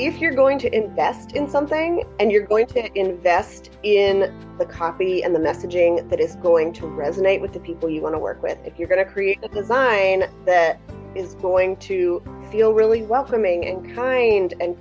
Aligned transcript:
If 0.00 0.18
you're 0.18 0.34
going 0.34 0.58
to 0.58 0.74
invest 0.74 1.32
in 1.32 1.46
something 1.46 2.02
and 2.20 2.32
you're 2.32 2.46
going 2.46 2.66
to 2.66 2.98
invest 2.98 3.68
in 3.82 4.34
the 4.56 4.64
copy 4.64 5.22
and 5.22 5.34
the 5.34 5.38
messaging 5.38 6.08
that 6.08 6.18
is 6.18 6.36
going 6.36 6.72
to 6.72 6.84
resonate 6.84 7.38
with 7.38 7.52
the 7.52 7.60
people 7.60 7.86
you 7.90 8.00
want 8.00 8.14
to 8.14 8.18
work 8.18 8.42
with, 8.42 8.56
if 8.64 8.78
you're 8.78 8.88
going 8.88 9.04
to 9.04 9.12
create 9.12 9.38
a 9.42 9.48
design 9.48 10.24
that 10.46 10.80
is 11.14 11.34
going 11.34 11.76
to 11.76 12.22
feel 12.50 12.72
really 12.72 13.02
welcoming 13.02 13.66
and 13.66 13.94
kind 13.94 14.54
and 14.58 14.74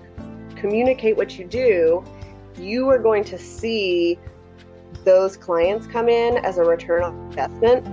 communicate 0.56 1.18
what 1.18 1.38
you 1.38 1.44
do, 1.44 2.02
you 2.58 2.88
are 2.88 2.98
going 2.98 3.26
to 3.26 3.38
see 3.38 4.18
those 5.04 5.36
clients 5.36 5.86
come 5.86 6.08
in 6.08 6.38
as 6.46 6.58
a 6.58 6.64
return 6.64 7.04
on 7.04 7.14
investment. 7.28 7.86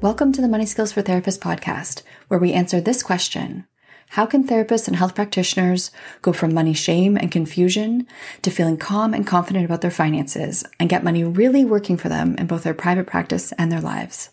Welcome 0.00 0.32
to 0.32 0.40
the 0.40 0.48
Money 0.48 0.64
Skills 0.64 0.92
for 0.92 1.02
Therapists 1.02 1.38
podcast, 1.38 2.02
where 2.28 2.40
we 2.40 2.54
answer 2.54 2.80
this 2.80 3.02
question 3.02 3.66
how 4.12 4.26
can 4.26 4.46
therapists 4.46 4.88
and 4.88 4.96
health 4.96 5.14
practitioners 5.14 5.90
go 6.20 6.34
from 6.34 6.52
money 6.52 6.74
shame 6.74 7.16
and 7.16 7.32
confusion 7.32 8.06
to 8.42 8.50
feeling 8.50 8.76
calm 8.76 9.14
and 9.14 9.26
confident 9.26 9.64
about 9.64 9.80
their 9.80 9.90
finances 9.90 10.64
and 10.78 10.90
get 10.90 11.02
money 11.02 11.24
really 11.24 11.64
working 11.64 11.96
for 11.96 12.10
them 12.10 12.36
in 12.36 12.46
both 12.46 12.62
their 12.62 12.74
private 12.74 13.06
practice 13.06 13.52
and 13.52 13.72
their 13.72 13.80
lives? 13.80 14.28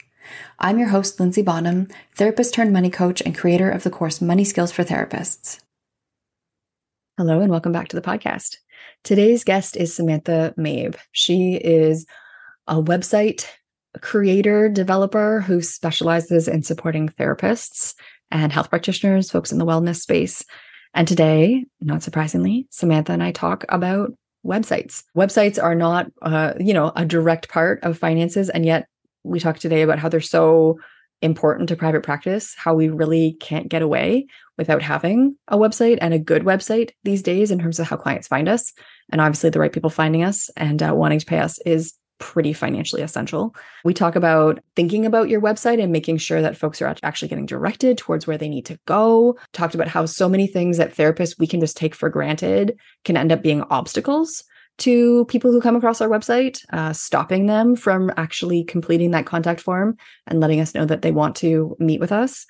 I'm 0.59 0.79
your 0.79 0.89
host, 0.89 1.18
Linzy 1.18 1.45
Bonham, 1.45 1.88
therapist 2.18 2.53
turned 2.53 2.73
money 2.73 2.89
coach 2.89 3.22
and 3.22 3.38
creator 3.38 3.72
of 3.72 3.84
the 3.84 3.89
course 3.89 4.19
Money 4.19 4.44
Skills 4.44 4.73
for 4.73 4.84
Therapists. 4.84 5.62
Hello, 7.18 7.39
and 7.39 7.50
welcome 7.50 7.72
back 7.72 7.88
to 7.88 7.95
the 7.95 8.01
podcast. 8.01 8.57
Today's 9.06 9.45
guest 9.45 9.78
is 9.78 9.95
Samantha 9.95 10.53
Mabe. 10.57 10.97
She 11.13 11.53
is 11.56 12.06
a 12.68 12.84
website 12.84 13.45
creator, 14.01 14.68
developer 14.68 15.39
who 15.39 15.62
specializes 15.62 16.50
in 16.50 16.63
supporting 16.63 17.07
therapists 17.07 17.95
and 18.31 18.51
health 18.51 18.69
practitioners, 18.69 19.31
folks 19.31 19.51
in 19.51 19.57
the 19.57 19.66
wellness 19.66 20.01
space. 20.01 20.44
And 20.94 21.07
today, 21.07 21.66
not 21.81 22.03
surprisingly, 22.03 22.67
Samantha 22.72 23.13
and 23.13 23.23
I 23.23 23.31
talk 23.31 23.66
about 23.69 24.12
websites. 24.45 25.03
Websites 25.16 25.62
are 25.62 25.75
not, 25.75 26.07
uh, 26.22 26.53
you 26.59 26.73
know, 26.73 26.91
a 26.95 27.06
direct 27.06 27.50
part 27.50 27.84
of 27.84 27.97
finances, 27.97 28.50
and 28.50 28.66
yet 28.66 28.88
we 29.23 29.39
talk 29.39 29.59
today 29.59 29.81
about 29.81 30.00
how 30.00 30.09
they're 30.09 30.22
so 30.22 30.79
important 31.22 31.68
to 31.69 31.75
private 31.75 32.01
practice, 32.01 32.56
how 32.57 32.73
we 32.73 32.88
really 32.88 33.34
can't 33.41 33.68
get 33.68 33.81
away 33.81 34.25
without 34.57 34.81
having 34.81 35.35
a 35.50 35.57
website 35.57 35.97
and 36.01 36.13
a 36.13 36.19
good 36.19 36.44
website 36.44 36.91
these 37.03 37.22
days 37.22 37.51
in 37.51 37.59
terms 37.59 37.79
of 37.79 37.88
how 37.88 37.97
clients 37.97 38.28
find 38.28 38.47
us. 38.47 38.72
And 39.12 39.19
obviously, 39.19 39.50
the 39.50 39.59
right 39.59 39.73
people 39.73 39.89
finding 39.89 40.23
us 40.23 40.50
and 40.56 40.81
uh, 40.81 40.94
wanting 40.95 41.19
to 41.19 41.25
pay 41.25 41.39
us 41.39 41.59
is 41.66 41.94
pretty 42.19 42.53
financially 42.53 43.02
essential. 43.02 43.56
We 43.84 43.94
talk 43.94 44.16
about 44.16 44.59
thinking 44.75 45.06
about 45.06 45.30
your 45.30 45.41
website 45.41 45.81
and 45.81 45.91
making 45.91 46.18
sure 46.18 46.41
that 46.41 46.57
folks 46.57 46.81
are 46.81 46.96
actually 47.03 47.30
getting 47.30 47.46
directed 47.46 47.97
towards 47.97 48.28
where 48.28 48.38
they 48.38 48.50
need 48.50 48.66
to 48.68 48.80
go. 48.85 49.38
Talked 49.53 49.75
about 49.75 49.88
how 49.88 50.06
so 50.06 50.30
many 50.30 50.47
things 50.47 50.78
that 50.78 50.96
therapists 50.96 51.40
we 51.40 51.47
can 51.47 51.59
just 51.59 51.78
take 51.78 51.96
for 51.96 52.09
granted 52.09 52.78
can 53.03 53.18
end 53.18 53.31
up 53.31 53.41
being 53.41 53.63
obstacles 53.63 54.44
to 54.80 55.25
people 55.25 55.52
who 55.52 55.62
come 55.62 55.75
across 55.75 56.02
our 56.02 56.09
website, 56.09 56.63
uh, 56.72 56.94
stopping 56.94 57.46
them 57.46 57.75
from 57.75 58.12
actually 58.18 58.63
completing 58.63 59.12
that 59.12 59.25
contact 59.25 59.59
form 59.59 59.97
and 60.28 60.40
letting 60.40 60.59
us 60.59 60.74
know 60.74 60.86
that 60.86 61.01
they 61.01 61.12
want 61.12 61.36
to 61.38 61.75
meet 61.80 62.00
with 62.00 62.12
us. 62.12 62.46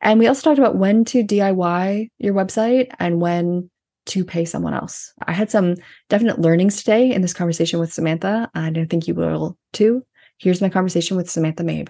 And 0.00 0.18
we 0.18 0.26
also 0.26 0.42
talked 0.42 0.58
about 0.58 0.76
when 0.76 1.04
to 1.06 1.24
DIY 1.24 2.10
your 2.18 2.34
website 2.34 2.90
and 2.98 3.20
when 3.20 3.70
to 4.06 4.24
pay 4.24 4.44
someone 4.44 4.74
else. 4.74 5.12
I 5.26 5.32
had 5.32 5.50
some 5.50 5.76
definite 6.08 6.40
learnings 6.40 6.76
today 6.76 7.12
in 7.12 7.22
this 7.22 7.34
conversation 7.34 7.80
with 7.80 7.92
Samantha, 7.92 8.50
and 8.54 8.78
I 8.78 8.84
think 8.84 9.06
you 9.06 9.14
will 9.14 9.58
too. 9.72 10.04
Here's 10.38 10.60
my 10.60 10.68
conversation 10.68 11.16
with 11.16 11.30
Samantha 11.30 11.62
Mabe. 11.62 11.88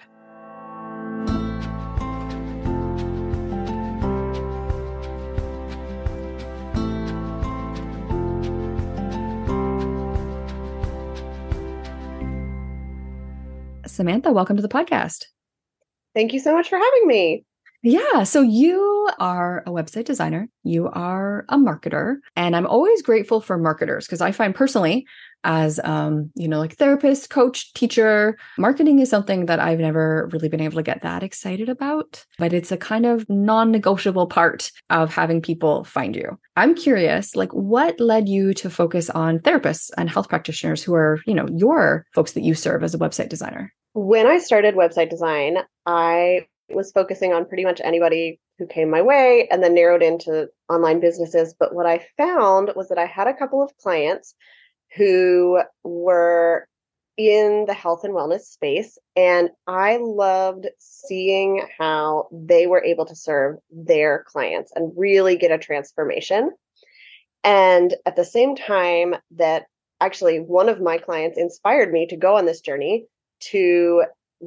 Samantha, 13.86 14.32
welcome 14.32 14.56
to 14.56 14.62
the 14.62 14.68
podcast. 14.68 15.26
Thank 16.14 16.32
you 16.32 16.40
so 16.40 16.54
much 16.54 16.68
for 16.68 16.78
having 16.78 17.06
me. 17.06 17.44
Yeah. 17.82 18.24
So 18.24 18.42
you 18.42 19.08
are 19.18 19.62
a 19.66 19.70
website 19.70 20.04
designer, 20.04 20.48
you 20.64 20.88
are 20.88 21.46
a 21.48 21.56
marketer, 21.56 22.16
and 22.36 22.54
I'm 22.54 22.66
always 22.66 23.00
grateful 23.00 23.40
for 23.40 23.56
marketers 23.56 24.06
because 24.06 24.20
I 24.20 24.32
find 24.32 24.54
personally, 24.54 25.06
as 25.44 25.80
um, 25.84 26.30
you 26.34 26.46
know, 26.46 26.58
like 26.58 26.76
therapist, 26.76 27.30
coach, 27.30 27.72
teacher, 27.72 28.36
marketing 28.58 28.98
is 28.98 29.08
something 29.08 29.46
that 29.46 29.60
I've 29.60 29.78
never 29.78 30.28
really 30.30 30.50
been 30.50 30.60
able 30.60 30.76
to 30.76 30.82
get 30.82 31.00
that 31.00 31.22
excited 31.22 31.70
about, 31.70 32.22
but 32.38 32.52
it's 32.52 32.70
a 32.70 32.76
kind 32.76 33.06
of 33.06 33.24
non-negotiable 33.30 34.26
part 34.26 34.70
of 34.90 35.14
having 35.14 35.40
people 35.40 35.84
find 35.84 36.14
you. 36.14 36.38
I'm 36.56 36.74
curious, 36.74 37.34
like 37.34 37.52
what 37.52 37.98
led 37.98 38.28
you 38.28 38.52
to 38.54 38.68
focus 38.68 39.08
on 39.08 39.38
therapists 39.38 39.90
and 39.96 40.10
health 40.10 40.28
practitioners 40.28 40.82
who 40.82 40.92
are, 40.92 41.20
you 41.26 41.32
know, 41.32 41.48
your 41.56 42.04
folks 42.12 42.32
that 42.32 42.42
you 42.42 42.54
serve 42.54 42.84
as 42.84 42.94
a 42.94 42.98
website 42.98 43.30
designer? 43.30 43.72
When 43.94 44.26
I 44.26 44.38
started 44.38 44.74
website 44.74 45.08
design, 45.08 45.56
I 45.86 46.46
was 46.74 46.92
focusing 46.92 47.32
on 47.32 47.46
pretty 47.46 47.64
much 47.64 47.80
anybody 47.82 48.40
who 48.58 48.66
came 48.66 48.90
my 48.90 49.02
way 49.02 49.48
and 49.50 49.62
then 49.62 49.74
narrowed 49.74 50.02
into 50.02 50.48
online 50.68 51.00
businesses. 51.00 51.54
But 51.58 51.74
what 51.74 51.86
I 51.86 52.06
found 52.16 52.72
was 52.76 52.88
that 52.88 52.98
I 52.98 53.06
had 53.06 53.26
a 53.26 53.36
couple 53.36 53.62
of 53.62 53.76
clients 53.78 54.34
who 54.96 55.60
were 55.84 56.66
in 57.16 57.64
the 57.66 57.74
health 57.74 58.04
and 58.04 58.14
wellness 58.14 58.42
space. 58.42 58.98
And 59.14 59.50
I 59.66 59.98
loved 60.00 60.68
seeing 60.78 61.66
how 61.78 62.28
they 62.32 62.66
were 62.66 62.82
able 62.82 63.06
to 63.06 63.14
serve 63.14 63.56
their 63.70 64.24
clients 64.26 64.72
and 64.74 64.92
really 64.96 65.36
get 65.36 65.50
a 65.50 65.58
transformation. 65.58 66.50
And 67.44 67.94
at 68.06 68.16
the 68.16 68.24
same 68.24 68.56
time, 68.56 69.16
that 69.32 69.66
actually 70.00 70.40
one 70.40 70.68
of 70.68 70.80
my 70.80 70.98
clients 70.98 71.38
inspired 71.38 71.92
me 71.92 72.06
to 72.06 72.16
go 72.16 72.36
on 72.36 72.46
this 72.46 72.60
journey 72.60 73.06
to 73.40 74.04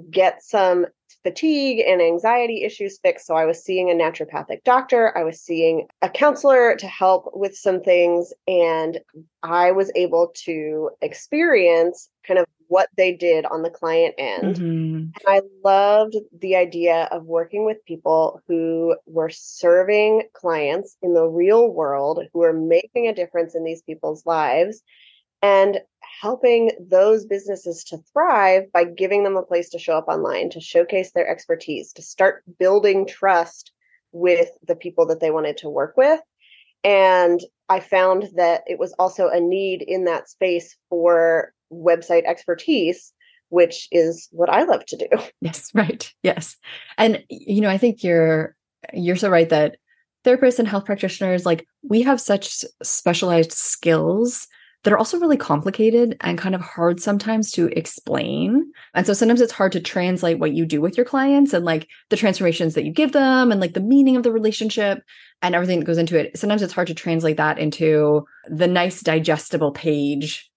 get 0.09 0.43
some 0.43 0.87
fatigue 1.23 1.83
and 1.85 2.01
anxiety 2.01 2.63
issues 2.63 2.99
fixed. 2.99 3.27
So 3.27 3.35
I 3.35 3.45
was 3.45 3.63
seeing 3.63 3.89
a 3.89 3.93
naturopathic 3.93 4.63
doctor, 4.63 5.17
I 5.17 5.23
was 5.23 5.41
seeing 5.41 5.87
a 6.01 6.09
counselor 6.09 6.75
to 6.75 6.87
help 6.87 7.29
with 7.33 7.55
some 7.55 7.81
things, 7.81 8.33
and 8.47 8.99
I 9.41 9.71
was 9.71 9.91
able 9.95 10.31
to 10.45 10.91
experience 11.01 12.09
kind 12.25 12.39
of 12.39 12.45
what 12.67 12.89
they 12.97 13.11
did 13.11 13.45
on 13.45 13.61
the 13.61 13.69
client 13.69 14.15
end. 14.17 14.55
Mhm. 14.55 15.11
And 15.13 15.23
I 15.27 15.41
loved 15.63 16.15
the 16.39 16.55
idea 16.55 17.07
of 17.11 17.25
working 17.25 17.65
with 17.65 17.85
people 17.85 18.41
who 18.47 18.95
were 19.05 19.29
serving 19.29 20.23
clients 20.33 20.97
in 21.01 21.13
the 21.13 21.27
real 21.27 21.69
world, 21.69 22.23
who 22.31 22.39
were 22.39 22.53
making 22.53 23.07
a 23.07 23.13
difference 23.13 23.53
in 23.53 23.63
these 23.63 23.83
people's 23.83 24.25
lives 24.25 24.81
and 25.43 25.81
helping 26.21 26.71
those 26.79 27.25
businesses 27.25 27.83
to 27.83 27.97
thrive 28.13 28.63
by 28.71 28.85
giving 28.85 29.23
them 29.23 29.35
a 29.35 29.43
place 29.43 29.69
to 29.69 29.77
show 29.77 29.97
up 29.97 30.07
online, 30.07 30.49
to 30.49 30.61
showcase 30.61 31.11
their 31.11 31.27
expertise, 31.27 31.91
to 31.91 32.01
start 32.01 32.43
building 32.57 33.05
trust 33.05 33.73
with 34.13 34.47
the 34.65 34.75
people 34.75 35.05
that 35.05 35.19
they 35.19 35.31
wanted 35.31 35.57
to 35.57 35.69
work 35.69 35.95
with. 35.97 36.21
And 36.85 37.41
I 37.67 37.81
found 37.81 38.29
that 38.35 38.63
it 38.67 38.79
was 38.79 38.93
also 38.97 39.27
a 39.27 39.39
need 39.39 39.81
in 39.81 40.05
that 40.05 40.29
space 40.29 40.77
for 40.89 41.53
website 41.71 42.23
expertise, 42.25 43.11
which 43.49 43.89
is 43.91 44.29
what 44.31 44.49
I 44.49 44.63
love 44.63 44.85
to 44.87 44.97
do. 44.97 45.07
Yes, 45.41 45.71
right. 45.73 46.09
Yes. 46.23 46.55
And 46.97 47.21
you 47.29 47.59
know, 47.59 47.69
I 47.69 47.77
think 47.77 48.01
you're 48.01 48.55
you're 48.93 49.17
so 49.17 49.29
right 49.29 49.49
that 49.49 49.75
therapists 50.23 50.59
and 50.59 50.67
health 50.69 50.85
practitioners 50.85 51.45
like 51.45 51.67
we 51.81 52.01
have 52.01 52.21
such 52.21 52.63
specialized 52.81 53.51
skills 53.51 54.47
that 54.83 54.91
are 54.91 54.97
also 54.97 55.19
really 55.19 55.37
complicated 55.37 56.17
and 56.21 56.37
kind 56.37 56.55
of 56.55 56.61
hard 56.61 57.01
sometimes 57.01 57.51
to 57.51 57.67
explain. 57.67 58.71
And 58.93 59.05
so 59.05 59.13
sometimes 59.13 59.41
it's 59.41 59.53
hard 59.53 59.71
to 59.73 59.79
translate 59.79 60.39
what 60.39 60.53
you 60.53 60.65
do 60.65 60.81
with 60.81 60.97
your 60.97 61.05
clients 61.05 61.53
and 61.53 61.63
like 61.63 61.87
the 62.09 62.17
transformations 62.17 62.73
that 62.73 62.83
you 62.83 62.91
give 62.91 63.13
them 63.13 63.51
and 63.51 63.61
like 63.61 63.73
the 63.73 63.79
meaning 63.79 64.17
of 64.17 64.23
the 64.23 64.31
relationship 64.31 65.01
and 65.41 65.55
everything 65.55 65.79
that 65.79 65.85
goes 65.85 65.97
into 65.97 66.19
it. 66.19 66.37
Sometimes 66.37 66.61
it's 66.61 66.73
hard 66.73 66.87
to 66.87 66.93
translate 66.93 67.37
that 67.37 67.59
into 67.59 68.25
the 68.47 68.67
nice 68.67 69.01
digestible 69.01 69.71
page 69.71 70.49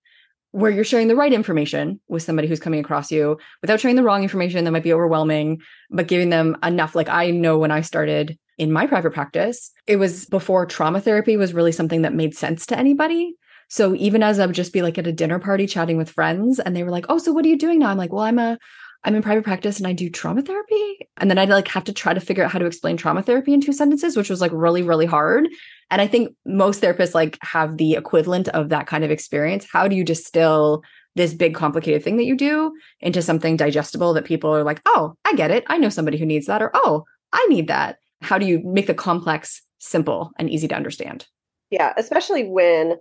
where 0.51 0.71
you're 0.71 0.85
sharing 0.85 1.09
the 1.09 1.17
right 1.17 1.33
information 1.33 2.01
with 2.09 2.23
somebody 2.23 2.49
who's 2.49 2.61
coming 2.61 2.81
across 2.81 3.13
you 3.13 3.39
without 3.61 3.79
sharing 3.79 3.97
the 3.97 4.03
wrong 4.03 4.23
information 4.23 4.65
that 4.65 4.71
might 4.71 4.83
be 4.83 4.93
overwhelming, 4.93 5.61
but 5.91 6.09
giving 6.09 6.31
them 6.31 6.57
enough. 6.63 6.95
Like 6.95 7.09
I 7.09 7.31
know 7.31 7.59
when 7.59 7.71
I 7.71 7.83
started 7.83 8.39
in 8.59 8.73
my 8.73 8.87
private 8.87 9.13
practice, 9.13 9.71
it 9.87 9.97
was 9.97 10.25
before 10.27 10.65
trauma 10.65 11.01
therapy 11.01 11.37
was 11.37 11.53
really 11.53 11.73
something 11.73 12.03
that 12.03 12.15
made 12.15 12.35
sense 12.35 12.65
to 12.67 12.79
anybody. 12.79 13.35
So 13.69 13.95
even 13.95 14.23
as 14.23 14.39
I 14.39 14.47
would 14.47 14.55
just 14.55 14.73
be 14.73 14.83
like 14.83 14.99
at 14.99 15.07
a 15.07 15.13
dinner 15.13 15.39
party 15.39 15.67
chatting 15.67 15.97
with 15.97 16.11
friends 16.11 16.59
and 16.59 16.75
they 16.75 16.83
were 16.83 16.91
like, 16.91 17.07
"Oh, 17.09 17.19
so 17.19 17.33
what 17.33 17.45
are 17.45 17.49
you 17.49 17.59
doing 17.59 17.79
now?" 17.81 17.89
I'm 17.89 17.99
like, 17.99 18.13
"Well, 18.13 18.25
I'm 18.25 18.39
a 18.39 18.59
I'm 19.05 19.15
in 19.15 19.23
private 19.23 19.45
practice 19.45 19.79
and 19.79 19.87
I 19.87 19.93
do 19.93 20.11
trauma 20.11 20.43
therapy." 20.43 21.09
And 21.19 21.31
then 21.31 21.39
I'd 21.39 21.49
like 21.49 21.69
have 21.69 21.85
to 21.85 21.93
try 21.93 22.15
to 22.15 22.21
figure 22.21 22.45
out 22.45 22.53
how 22.53 22.59
to 22.59 22.67
explain 22.67 22.97
trauma 22.97 23.23
therapy 23.23 23.53
in 23.53 23.61
two 23.61 23.73
sentences, 23.73 24.17
which 24.17 24.31
was 24.31 24.41
like 24.41 24.53
really 24.55 24.83
really 24.83 25.07
hard. 25.07 25.49
And 25.91 26.01
I 26.01 26.07
think 26.07 26.35
most 26.45 26.83
therapists 26.83 27.15
like 27.15 27.39
have 27.43 27.77
the 27.77 27.95
equivalent 27.95 28.49
of 28.49 28.69
that 28.71 28.87
kind 28.87 29.05
of 29.05 29.11
experience. 29.11 29.67
How 29.71 29.89
do 29.89 29.97
you 29.97 30.05
distill 30.05 30.83
this 31.15 31.33
big 31.33 31.55
complicated 31.55 32.05
thing 32.05 32.19
that 32.19 32.25
you 32.25 32.37
do 32.37 32.73
into 33.01 33.23
something 33.23 33.57
digestible 33.57 34.13
that 34.15 34.27
people 34.27 34.55
are 34.55 34.65
like, 34.65 34.81
"Oh, 34.87 35.15
I 35.25 35.35
get 35.35 35.51
it. 35.51 35.65
I 35.67 35.79
know 35.79 35.89
somebody 35.89 36.19
who 36.19 36.27
needs 36.27 36.47
that," 36.47 36.63
or 36.63 36.71
"Oh, 36.75 37.05
I 37.33 37.45
need 37.49 37.69
that." 37.69 37.99
How 38.23 38.39
do 38.39 38.47
you 38.47 38.61
make 38.65 38.87
the 38.87 38.95
complex 38.95 39.63
simple 39.79 40.31
and 40.39 40.51
easy 40.51 40.69
to 40.69 40.75
understand? 40.75 41.27
Yeah, 41.71 41.93
especially 41.97 42.45
when 42.45 42.97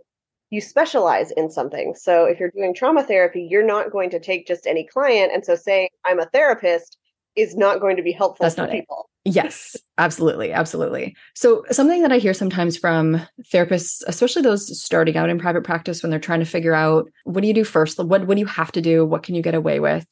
you 0.55 0.61
specialize 0.61 1.31
in 1.31 1.51
something. 1.51 1.93
So 1.95 2.23
if 2.23 2.39
you're 2.39 2.51
doing 2.51 2.73
trauma 2.73 3.03
therapy, 3.03 3.45
you're 3.49 3.65
not 3.65 3.91
going 3.91 4.09
to 4.11 4.19
take 4.19 4.47
just 4.47 4.65
any 4.65 4.87
client. 4.87 5.33
And 5.33 5.43
so 5.43 5.55
saying 5.55 5.89
I'm 6.05 6.19
a 6.19 6.25
therapist 6.27 6.97
is 7.35 7.57
not 7.57 7.81
going 7.81 7.97
to 7.97 8.01
be 8.01 8.13
helpful 8.13 8.45
That's 8.45 8.55
to 8.55 8.61
not 8.61 8.73
it. 8.73 8.85
Yes, 9.25 9.75
absolutely. 9.97 10.53
Absolutely. 10.53 11.15
So, 11.33 11.65
something 11.71 12.03
that 12.03 12.11
I 12.11 12.19
hear 12.19 12.33
sometimes 12.33 12.77
from 12.77 13.19
therapists, 13.51 14.03
especially 14.07 14.43
those 14.43 14.81
starting 14.81 15.17
out 15.17 15.29
in 15.29 15.39
private 15.39 15.63
practice 15.63 16.01
when 16.01 16.11
they're 16.11 16.19
trying 16.19 16.39
to 16.39 16.45
figure 16.45 16.75
out 16.75 17.09
what 17.23 17.41
do 17.41 17.47
you 17.47 17.53
do 17.53 17.63
first? 17.63 17.97
What, 17.97 18.27
what 18.27 18.35
do 18.35 18.39
you 18.39 18.45
have 18.45 18.71
to 18.73 18.81
do? 18.81 19.03
What 19.03 19.23
can 19.23 19.35
you 19.35 19.41
get 19.41 19.55
away 19.55 19.79
with? 19.79 20.05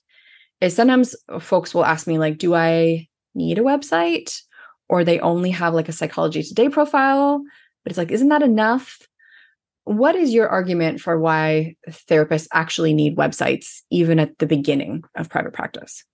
Is 0.62 0.75
sometimes 0.75 1.16
folks 1.39 1.74
will 1.74 1.86
ask 1.86 2.07
me, 2.07 2.18
like, 2.18 2.39
do 2.39 2.56
I 2.56 3.07
need 3.36 3.60
a 3.60 3.62
website? 3.62 4.42
Or 4.89 5.04
they 5.04 5.19
only 5.19 5.51
have 5.51 5.74
like 5.74 5.89
a 5.89 5.94
psychology 5.94 6.44
today 6.44 6.68
profile, 6.68 7.42
but 7.84 7.92
it's 7.92 7.98
like, 7.98 8.12
isn't 8.12 8.30
that 8.30 8.44
enough? 8.44 9.07
What 9.85 10.15
is 10.15 10.33
your 10.33 10.47
argument 10.47 11.01
for 11.01 11.19
why 11.19 11.75
therapists 11.89 12.47
actually 12.53 12.94
need 12.94 13.18
websites, 13.18 13.81
even 13.89 14.19
at 14.19 14.38
the 14.39 14.45
beginning 14.45 15.03
of 15.15 15.30
private 15.30 15.53
practice? 15.53 16.06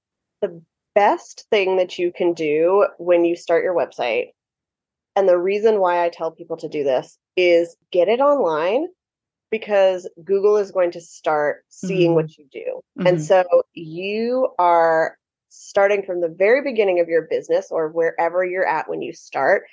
The 0.41 0.61
best 0.95 1.45
thing 1.51 1.77
that 1.77 1.99
you 1.99 2.11
can 2.11 2.33
do 2.33 2.87
when 2.97 3.25
you 3.25 3.35
start 3.35 3.63
your 3.63 3.75
website, 3.75 4.29
and 5.15 5.29
the 5.29 5.37
reason 5.37 5.79
why 5.79 6.03
I 6.03 6.09
tell 6.09 6.31
people 6.31 6.57
to 6.57 6.69
do 6.69 6.83
this 6.83 7.17
is 7.35 7.75
get 7.91 8.07
it 8.07 8.19
online 8.19 8.87
because 9.51 10.09
Google 10.23 10.57
is 10.57 10.71
going 10.71 10.91
to 10.91 11.01
start 11.01 11.63
seeing 11.69 12.11
Mhm. 12.11 12.15
what 12.15 12.37
you 12.37 12.45
do. 12.51 12.81
And 13.05 13.17
Mhm. 13.17 13.21
so 13.21 13.43
you 13.73 14.53
are 14.57 15.17
starting 15.49 16.03
from 16.03 16.21
the 16.21 16.27
very 16.27 16.61
beginning 16.61 16.99
of 16.99 17.07
your 17.07 17.23
business 17.23 17.71
or 17.71 17.89
wherever 17.89 18.43
you're 18.43 18.67
at 18.67 18.89
when 18.89 19.01
you 19.01 19.13
start, 19.13 19.65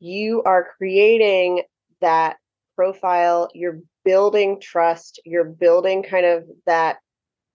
you 0.00 0.42
are 0.44 0.68
creating 0.76 1.62
that 2.00 2.36
profile, 2.76 3.48
you're 3.54 3.80
building 4.04 4.60
trust, 4.60 5.20
you're 5.24 5.44
building 5.44 6.02
kind 6.02 6.26
of 6.26 6.44
that 6.66 6.98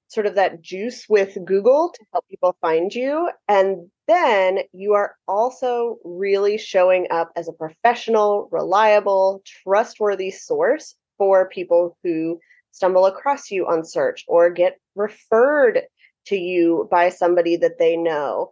sort 0.09 0.25
of 0.25 0.35
that 0.35 0.61
juice 0.61 1.05
with 1.07 1.37
Google 1.45 1.93
to 1.95 2.05
help 2.11 2.27
people 2.27 2.55
find 2.59 2.93
you. 2.93 3.29
And 3.47 3.89
then 4.09 4.59
you 4.73 4.93
are 4.93 5.15
also 5.25 5.99
really 6.03 6.57
showing 6.57 7.07
up 7.11 7.31
as 7.37 7.47
a 7.47 7.53
professional, 7.53 8.49
reliable, 8.51 9.41
trustworthy 9.63 10.31
source 10.31 10.95
for 11.17 11.47
people 11.47 11.97
who 12.03 12.41
stumble 12.71 13.05
across 13.05 13.51
you 13.51 13.67
on 13.67 13.85
search 13.85 14.25
or 14.27 14.49
get 14.49 14.77
referred 14.95 15.83
to 16.25 16.35
you 16.35 16.89
by 16.91 17.07
somebody 17.07 17.55
that 17.57 17.79
they 17.79 17.95
know. 17.95 18.51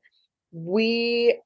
We 0.54 1.42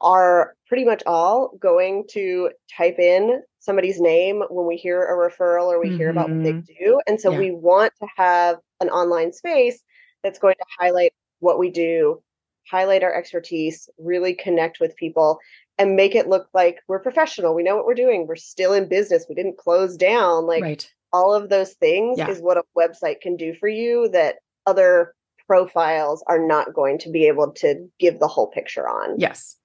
are 0.00 0.54
pretty 0.66 0.84
much 0.84 1.02
all 1.06 1.56
going 1.60 2.04
to 2.10 2.50
type 2.76 2.98
in 2.98 3.42
somebody's 3.58 4.00
name 4.00 4.42
when 4.50 4.66
we 4.66 4.76
hear 4.76 5.02
a 5.02 5.30
referral 5.30 5.66
or 5.66 5.80
we 5.80 5.96
hear 5.96 6.10
about 6.10 6.30
what 6.30 6.42
they 6.42 6.52
mm-hmm. 6.52 6.84
do. 6.84 7.00
And 7.06 7.20
so 7.20 7.30
Yeah. 7.32 7.38
we 7.38 7.50
want 7.50 7.92
to 8.00 8.08
have 8.16 8.58
an 8.80 8.88
online 8.88 9.32
space 9.32 9.82
that's 10.22 10.38
going 10.38 10.54
to 10.54 10.64
highlight 10.78 11.12
what 11.40 11.58
we 11.58 11.70
do, 11.70 12.22
highlight 12.70 13.02
our 13.02 13.12
expertise, 13.12 13.88
really 13.98 14.34
connect 14.34 14.80
with 14.80 14.96
people, 14.96 15.38
and 15.78 15.96
make 15.96 16.14
it 16.14 16.28
look 16.28 16.48
like 16.54 16.78
we're 16.88 16.98
professional. 16.98 17.54
We 17.54 17.62
know 17.62 17.76
what 17.76 17.86
we're 17.86 17.94
doing. 17.94 18.26
We're 18.26 18.36
still 18.36 18.72
in 18.72 18.88
business. 18.88 19.26
We 19.28 19.34
didn't 19.34 19.58
close 19.58 19.96
down. 19.96 20.46
Like 20.46 20.62
right. 20.62 20.92
all 21.12 21.34
of 21.34 21.48
those 21.48 21.74
things 21.74 22.18
Yeah. 22.18 22.30
is 22.30 22.40
what 22.40 22.56
a 22.56 22.64
website 22.76 23.20
can 23.20 23.36
do 23.36 23.54
for 23.54 23.68
you 23.68 24.08
that 24.10 24.36
other 24.66 25.14
profiles 25.46 26.22
are 26.26 26.38
not 26.38 26.74
going 26.74 26.98
to 26.98 27.10
be 27.10 27.26
able 27.26 27.50
to 27.52 27.88
give 27.98 28.18
the 28.18 28.28
whole 28.28 28.48
picture 28.48 28.88
on. 28.88 29.18
Yes. 29.18 29.56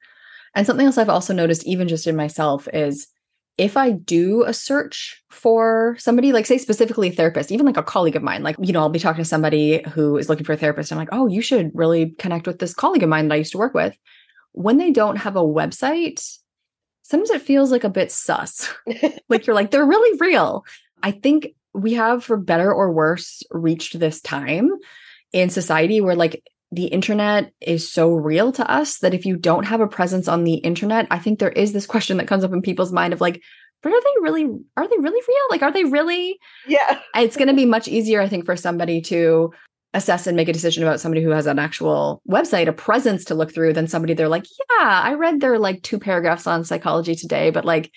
And 0.56 0.66
something 0.68 0.86
else 0.86 0.98
I've 0.98 1.10
also 1.10 1.34
noticed, 1.34 1.66
even 1.66 1.88
just 1.88 2.08
in 2.08 2.16
myself, 2.16 2.68
is 2.74 3.08
if 3.58 3.78
I 3.78 3.92
do 3.92 4.44
a 4.44 4.54
search 4.54 5.24
for 5.30 5.96
somebody, 6.00 6.32
like 6.32 6.46
say 6.46 6.58
specifically 6.58 7.10
a 7.10 7.12
therapist, 7.12 7.52
even 7.52 7.66
like 7.66 7.78
a 7.78 7.84
colleague 7.84 8.16
of 8.16 8.24
mine, 8.24 8.42
like, 8.44 8.56
you 8.60 8.74
know, 8.74 8.80
I'll 8.80 8.90
be 8.90 9.00
talking 9.00 9.24
to 9.24 9.30
somebody 9.30 9.84
who 9.90 10.18
is 10.18 10.28
looking 10.28 10.46
for 10.46 10.54
a 10.54 10.58
therapist. 10.58 10.92
I'm 10.92 10.98
like, 10.98 11.10
oh, 11.12 11.28
you 11.28 11.42
should 11.42 11.72
really 11.74 12.12
connect 12.18 12.48
with 12.48 12.60
this 12.60 12.74
colleague 12.74 13.04
of 13.04 13.10
mine 13.10 13.28
that 13.28 13.36
I 13.36 13.38
used 13.38 13.52
to 13.52 13.60
work 13.60 13.74
with. 13.74 13.96
When 14.54 14.78
they 14.78 14.92
don't 14.92 15.18
have 15.18 15.36
a 15.36 15.42
website, 15.42 16.38
sometimes 17.04 17.30
it 17.30 17.42
feels 17.42 17.72
like 17.72 17.84
a 17.84 17.90
bit 17.90 18.12
sus. 18.12 18.74
like 19.30 19.46
you're 19.46 19.56
like, 19.56 19.72
they're 19.72 19.86
really 19.86 20.18
real. 20.20 20.66
I 21.04 21.12
think 21.12 21.50
we 21.74 21.94
have, 21.94 22.24
for 22.24 22.38
better 22.38 22.74
or 22.74 22.92
worse, 22.92 23.44
reached 23.52 24.00
this 24.00 24.22
time 24.22 24.72
in 25.32 25.50
society 25.50 26.02
where 26.02 26.16
like 26.16 26.44
the 26.74 26.86
internet 26.86 27.52
is 27.62 27.92
so 27.92 28.12
real 28.12 28.52
to 28.52 28.70
us 28.70 28.98
that 29.00 29.14
if 29.14 29.26
you 29.26 29.36
don't 29.36 29.66
have 29.66 29.82
a 29.82 29.88
presence 29.88 30.28
on 30.28 30.44
the 30.44 30.56
internet, 30.56 31.08
I 31.12 31.20
think 31.20 31.40
there 31.40 31.52
is 31.52 31.72
this 31.74 31.86
question 31.86 32.18
that 32.18 32.28
comes 32.28 32.44
up 32.44 32.52
in 32.52 32.62
people's 32.62 32.92
mind 32.92 33.14
of 33.14 33.22
like, 33.22 33.42
but 33.82 33.92
are 33.92 34.02
they 34.02 34.22
really 34.22 34.46
are 34.78 34.88
they 34.88 34.98
really 34.98 35.22
real? 35.28 35.46
Like 35.50 35.62
are 35.62 35.72
they 35.72 35.84
really 35.84 36.40
yeah. 36.68 37.00
it's 37.16 37.38
going 37.38 37.50
to 37.50 37.54
be 37.54 37.66
much 37.66 37.88
easier 37.88 38.22
I 38.22 38.30
think 38.30 38.46
for 38.46 38.56
somebody 38.56 39.02
to 39.02 39.52
assess 39.94 40.26
and 40.26 40.36
make 40.36 40.50
a 40.50 40.54
decision 40.54 40.84
about 40.84 41.00
somebody 41.00 41.22
who 41.22 41.30
has 41.30 41.46
an 41.46 41.60
actual 41.60 42.22
website, 42.28 42.68
a 42.68 42.74
presence 42.74 43.26
to 43.26 43.36
look 43.36 43.54
through 43.54 43.74
than 43.74 43.88
somebody 43.88 44.14
they're 44.14 44.30
like, 44.30 44.46
yeah, 44.60 45.02
I 45.04 45.14
read 45.14 45.40
their 45.40 45.60
like 45.60 45.84
two 45.84 46.00
paragraphs 46.00 46.48
on 46.48 46.64
psychology 46.64 47.14
today, 47.14 47.52
but 47.52 47.66
like 47.66 47.92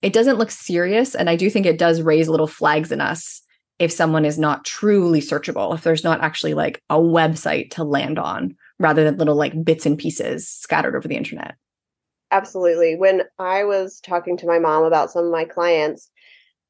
it 0.00 0.12
doesn't 0.12 0.38
look 0.38 0.50
serious 0.50 1.14
and 1.14 1.28
I 1.28 1.36
do 1.36 1.50
think 1.50 1.66
it 1.66 1.78
does 1.78 2.00
raise 2.00 2.28
little 2.28 2.46
flags 2.46 2.92
in 2.92 3.00
us 3.00 3.42
if 3.78 3.92
someone 3.92 4.24
is 4.24 4.38
not 4.38 4.64
truly 4.64 5.20
searchable, 5.20 5.74
if 5.74 5.82
there's 5.82 6.04
not 6.04 6.22
actually 6.22 6.54
like 6.54 6.82
a 6.88 6.96
website 6.96 7.70
to 7.72 7.84
land 7.84 8.18
on 8.18 8.56
rather 8.78 9.04
than 9.04 9.18
little 9.18 9.36
like 9.36 9.64
bits 9.64 9.86
and 9.86 9.98
pieces 9.98 10.48
scattered 10.48 10.96
over 10.96 11.08
the 11.08 11.16
internet. 11.16 11.56
Absolutely. 12.30 12.96
When 12.96 13.22
I 13.38 13.64
was 13.64 14.00
talking 14.00 14.36
to 14.38 14.46
my 14.46 14.58
mom 14.58 14.84
about 14.84 15.10
some 15.10 15.26
of 15.26 15.30
my 15.32 15.44
clients, 15.44 16.10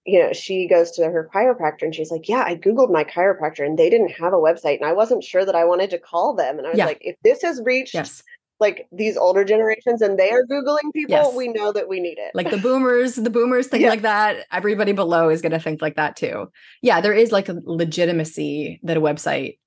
you 0.04 0.20
know, 0.20 0.32
she 0.32 0.68
goes 0.68 0.92
to 0.92 1.04
her 1.04 1.28
chiropractor 1.34 1.82
and 1.82 1.94
she's 1.94 2.10
like, 2.10 2.28
Yeah, 2.28 2.44
I 2.46 2.54
Googled 2.56 2.92
my 2.92 3.04
chiropractor 3.04 3.64
and 3.64 3.78
they 3.78 3.90
didn't 3.90 4.12
have 4.12 4.32
a 4.32 4.36
website. 4.36 4.76
And 4.76 4.84
I 4.84 4.92
wasn't 4.92 5.24
sure 5.24 5.44
that 5.44 5.56
I 5.56 5.64
wanted 5.64 5.90
to 5.90 5.98
call 5.98 6.34
them. 6.34 6.58
And 6.58 6.66
I 6.66 6.70
was 6.70 6.78
Yeah. 6.78 6.86
like, 6.86 6.98
If 7.00 7.16
this 7.22 7.42
has 7.42 7.60
reached 7.64 7.94
Yes. 7.94 8.22
Like 8.58 8.86
these 8.90 9.16
older 9.16 9.44
generations 9.44 10.00
and 10.00 10.18
they 10.18 10.30
are 10.30 10.44
googling 10.50 10.92
people 10.94 11.14
Yes. 11.16 11.34
we 11.34 11.48
know 11.48 11.72
that 11.72 11.88
we 11.88 12.00
need 12.00 12.18
it. 12.18 12.30
Like 12.34 12.50
the 12.50 12.56
boomers 12.56 13.14
the 13.16 13.30
boomers 13.30 13.66
think 13.66 13.82
Yeah. 13.82 13.90
like 13.90 14.02
that. 14.02 14.46
Everybody 14.50 14.92
below 14.92 15.28
is 15.28 15.42
going 15.42 15.52
to 15.52 15.58
think 15.60 15.82
like 15.82 15.96
that 15.96 16.16
too. 16.16 16.50
Yeah 16.82 17.00
there 17.00 17.12
is 17.12 17.32
like 17.32 17.48
a 17.48 17.56
legitimacy 17.64 18.80
that 18.82 18.96
a 18.96 19.00
website 19.00 19.58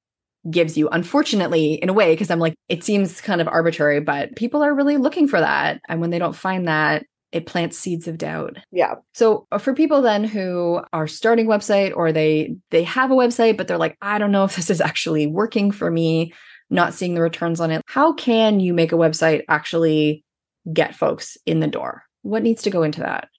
gives 0.49 0.77
you 0.77 0.87
unfortunately 0.89 1.73
in 1.73 1.89
a 1.89 1.93
way 1.93 2.13
because 2.13 2.31
i'm 2.31 2.39
like 2.39 2.55
it 2.69 2.81
seems 2.81 3.19
kind 3.19 3.41
of 3.41 3.47
arbitrary 3.49 3.99
but 3.99 4.33
people 4.37 4.63
are 4.63 4.73
really 4.73 4.95
looking 4.95 5.27
for 5.27 5.37
that 5.37 5.81
and 5.89 5.99
when 5.99 6.11
they 6.11 6.17
don't 6.19 6.35
find 6.35 6.65
that 6.67 7.03
it 7.31 7.45
plants 7.45 7.77
seeds 7.77 8.07
of 8.07 8.17
doubt. 8.17 8.57
Yeah. 8.71 8.95
So 9.13 9.45
uh, 9.51 9.59
for 9.59 9.75
people 9.75 10.01
then 10.01 10.23
who 10.23 10.81
are 10.93 11.05
starting 11.07 11.45
website 11.45 11.95
or 11.95 12.11
they 12.11 12.55
they 12.71 12.81
have 12.83 13.11
a 13.11 13.15
website 13.15 13.55
but 13.55 13.67
they're 13.67 13.77
like 13.77 13.97
I 14.01 14.17
don't 14.17 14.31
know 14.31 14.45
if 14.45 14.55
this 14.55 14.71
is 14.71 14.81
actually 14.81 15.27
working 15.27 15.69
for 15.69 15.91
me, 15.91 16.33
not 16.69 16.93
seeing 16.93 17.15
the 17.15 17.21
returns 17.21 17.59
on 17.59 17.71
it. 17.71 17.81
How 17.87 18.13
can 18.13 18.59
you 18.59 18.73
make 18.73 18.91
a 18.91 18.95
website 18.97 19.43
actually 19.49 20.23
get 20.71 20.95
folks 20.95 21.37
in 21.45 21.59
the 21.59 21.67
door? 21.67 22.03
What 22.21 22.43
needs 22.43 22.61
to 22.63 22.69
go 22.69 22.83
into 22.83 22.99
that? 23.01 23.29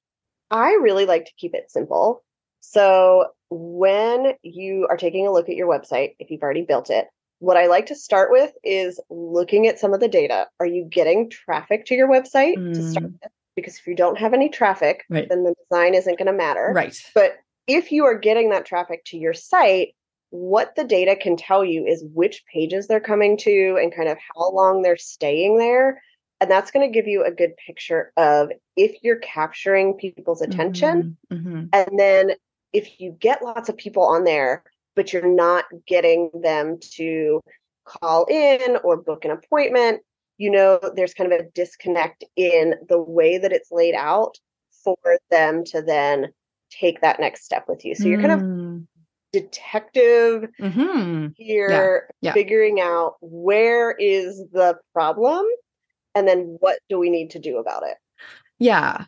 I 0.51 0.71
really 0.83 1.07
like 1.07 1.27
to 1.27 1.33
keep 1.37 1.55
it 1.55 1.71
simple. 1.71 2.25
So 2.61 3.27
when 3.51 4.35
you 4.43 4.87
are 4.91 4.97
taking 4.97 5.27
a 5.27 5.33
look 5.33 5.49
at 5.49 5.57
your 5.57 5.69
website, 5.69 6.15
if 6.19 6.31
you've 6.31 6.43
already 6.43 6.63
built 6.63 6.91
it, 6.91 7.07
what 7.39 7.57
I 7.57 7.67
like 7.67 7.87
to 7.87 7.95
start 7.95 8.31
with 8.31 8.53
is 8.65 9.01
looking 9.09 9.67
at 9.67 9.79
some 9.79 9.95
of 9.95 10.01
the 10.01 10.09
data. 10.09 10.47
Are 10.59 10.67
you 10.67 10.85
getting 10.85 11.31
traffic 11.31 11.87
to 11.87 11.95
your 11.95 12.09
website 12.09 12.55
to 12.75 12.83
start 12.83 13.07
Mm. 13.07 13.13
with? 13.23 13.33
Because 13.57 13.79
if 13.79 13.87
you 13.87 13.95
don't 13.95 14.19
have 14.19 14.35
any 14.35 14.49
traffic, 14.49 15.05
Right. 15.09 15.29
then 15.29 15.45
the 15.45 15.55
design 15.69 15.95
isn't 15.95 16.19
going 16.19 16.27
to 16.27 16.33
matter. 16.33 16.73
Right. 16.75 16.97
But 17.15 17.35
if 17.67 17.93
you 17.93 18.05
are 18.05 18.19
getting 18.19 18.51
that 18.51 18.67
traffic 18.67 19.05
to 19.07 19.17
your 19.17 19.33
site, 19.35 19.95
what 20.31 20.75
the 20.77 20.85
data 20.85 21.17
can 21.17 21.37
tell 21.37 21.65
you 21.65 21.87
is 21.87 22.05
which 22.15 22.45
pages 22.53 22.87
they're 22.87 23.01
coming 23.01 23.37
to 23.39 23.79
and 23.81 23.95
kind 23.95 24.09
of 24.09 24.19
how 24.35 24.51
long 24.51 24.83
they're 24.83 24.97
staying 24.97 25.59
there. 25.59 26.03
And 26.41 26.51
that's 26.51 26.71
going 26.71 26.89
to 26.91 26.93
give 26.95 27.07
you 27.07 27.25
a 27.25 27.31
good 27.31 27.53
picture 27.67 28.13
of 28.17 28.51
if 28.77 28.97
you're 29.03 29.19
capturing 29.19 29.95
people's 29.95 30.41
attention. 30.41 31.17
Mhm, 31.31 31.45
mhm. 31.45 31.69
And 31.73 31.99
then 31.99 32.33
if 32.73 33.01
you 33.01 33.13
get 33.13 33.43
lots 33.43 33.69
of 33.69 33.77
people 33.77 34.05
on 34.05 34.25
there, 34.25 34.63
but 34.97 35.13
you're 35.13 35.29
not 35.29 35.65
getting 35.87 36.31
them 36.35 36.79
to 36.97 37.41
call 37.85 38.25
in 38.27 38.77
or 38.85 38.97
book 38.97 39.25
an 39.25 39.33
appointment, 39.33 40.03
you 40.39 40.51
know, 40.51 40.81
there's 40.95 41.15
kind 41.15 41.33
of 41.33 41.41
a 41.41 41.51
disconnect 41.55 42.25
in 42.37 42.75
the 42.89 43.01
way 43.01 43.39
that 43.39 43.53
it's 43.53 43.71
laid 43.71 43.95
out 43.95 44.39
for 44.85 44.97
them 45.31 45.65
to 45.65 45.83
then 45.83 46.33
take 46.71 47.01
that 47.03 47.21
next 47.21 47.45
step 47.45 47.67
with 47.69 47.85
you. 47.85 47.95
So 47.95 48.09
you're 48.09 48.21
kind 48.21 48.33
of 48.33 48.41
Mm, 48.41 48.87
detective 49.33 50.49
mhm. 50.61 51.33
here, 51.37 52.09
yeah. 52.21 52.33
figuring 52.33 52.81
out 52.81 53.15
where 53.21 53.93
is 53.93 54.43
the 54.53 54.77
problem 54.93 55.45
and 56.15 56.27
then 56.27 56.57
what 56.61 56.79
do 56.89 56.99
we 56.99 57.11
need 57.11 57.31
to 57.31 57.39
do 57.39 57.59
about 57.59 57.83
it. 57.85 57.97
Yeah. 58.59 59.05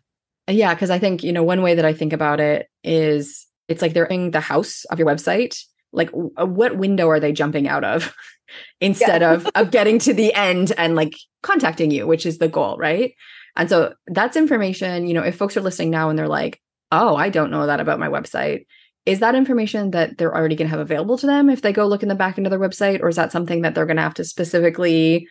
Yeah. 0.48 0.74
Cause 0.74 0.90
I 0.90 0.98
think, 0.98 1.22
you 1.22 1.32
know, 1.32 1.42
one 1.42 1.62
way 1.62 1.74
that 1.74 1.84
I 1.84 1.92
think 1.92 2.12
about 2.12 2.40
it 2.40 2.68
is 2.84 3.46
it's 3.68 3.82
like 3.82 3.94
they're 3.94 4.04
in 4.04 4.30
the 4.30 4.40
house 4.40 4.84
of 4.86 4.98
your 4.98 5.08
website. 5.08 5.58
Like, 5.92 6.10
uh, 6.40 6.46
what 6.46 6.78
window 6.78 7.08
are 7.10 7.20
they 7.20 7.32
jumping 7.32 7.68
out 7.68 7.84
of 7.84 8.14
instead 8.80 9.22
of, 9.22 9.46
of 9.54 9.70
getting 9.72 9.98
to 10.00 10.14
the 10.14 10.32
end 10.34 10.72
and 10.78 10.94
like 10.94 11.14
contacting 11.42 11.90
you, 11.90 12.06
which 12.06 12.24
is 12.26 12.38
the 12.38 12.48
goal. 12.48 12.76
Right. 12.78 13.14
And 13.56 13.68
so 13.68 13.94
that's 14.06 14.36
information, 14.36 15.06
you 15.06 15.14
know, 15.14 15.22
if 15.22 15.36
folks 15.36 15.56
are 15.56 15.60
listening 15.60 15.90
now 15.90 16.08
and 16.08 16.18
they're 16.18 16.28
like, 16.28 16.60
oh, 16.90 17.16
I 17.16 17.28
don't 17.28 17.50
know 17.50 17.66
that 17.66 17.80
about 17.80 17.98
my 17.98 18.08
website. 18.08 18.66
Is 19.04 19.18
that 19.21 19.35
information 19.35 19.90
that 19.90 20.16
they're 20.16 20.35
already 20.35 20.54
going 20.54 20.68
to 20.68 20.76
have 20.76 20.80
available 20.80 21.18
to 21.18 21.26
them 21.26 21.50
if 21.50 21.62
they 21.62 21.73
go 21.73 21.87
look 21.87 22.02
in 22.02 22.09
the 22.09 22.14
back 22.14 22.38
end 22.38 22.47
of 22.47 22.50
their 22.50 22.61
website? 22.61 23.00
Or 23.00 23.09
is 23.09 23.16
that 23.16 23.32
something 23.32 23.62
that 23.62 23.75
they're 23.75 23.87
going 23.87 23.97
to 23.97 24.02
have 24.02 24.14
to 24.14 24.25
specifically 24.25 25.26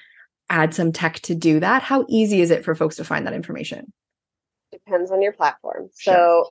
add 0.49 0.73
some 0.73 0.91
tech 0.91 1.21
to 1.21 1.35
do 1.35 1.59
that? 1.61 1.81
How 1.81 2.05
easy 2.09 2.41
is 2.41 2.51
it 2.51 2.65
for 2.65 2.75
folks 2.75 2.97
to 2.97 3.05
find 3.05 3.25
that 3.25 3.33
information? 3.33 3.93
depends 4.71 5.11
on 5.11 5.21
your 5.21 5.33
platform. 5.33 5.89
Sure. 5.97 6.13
So 6.13 6.49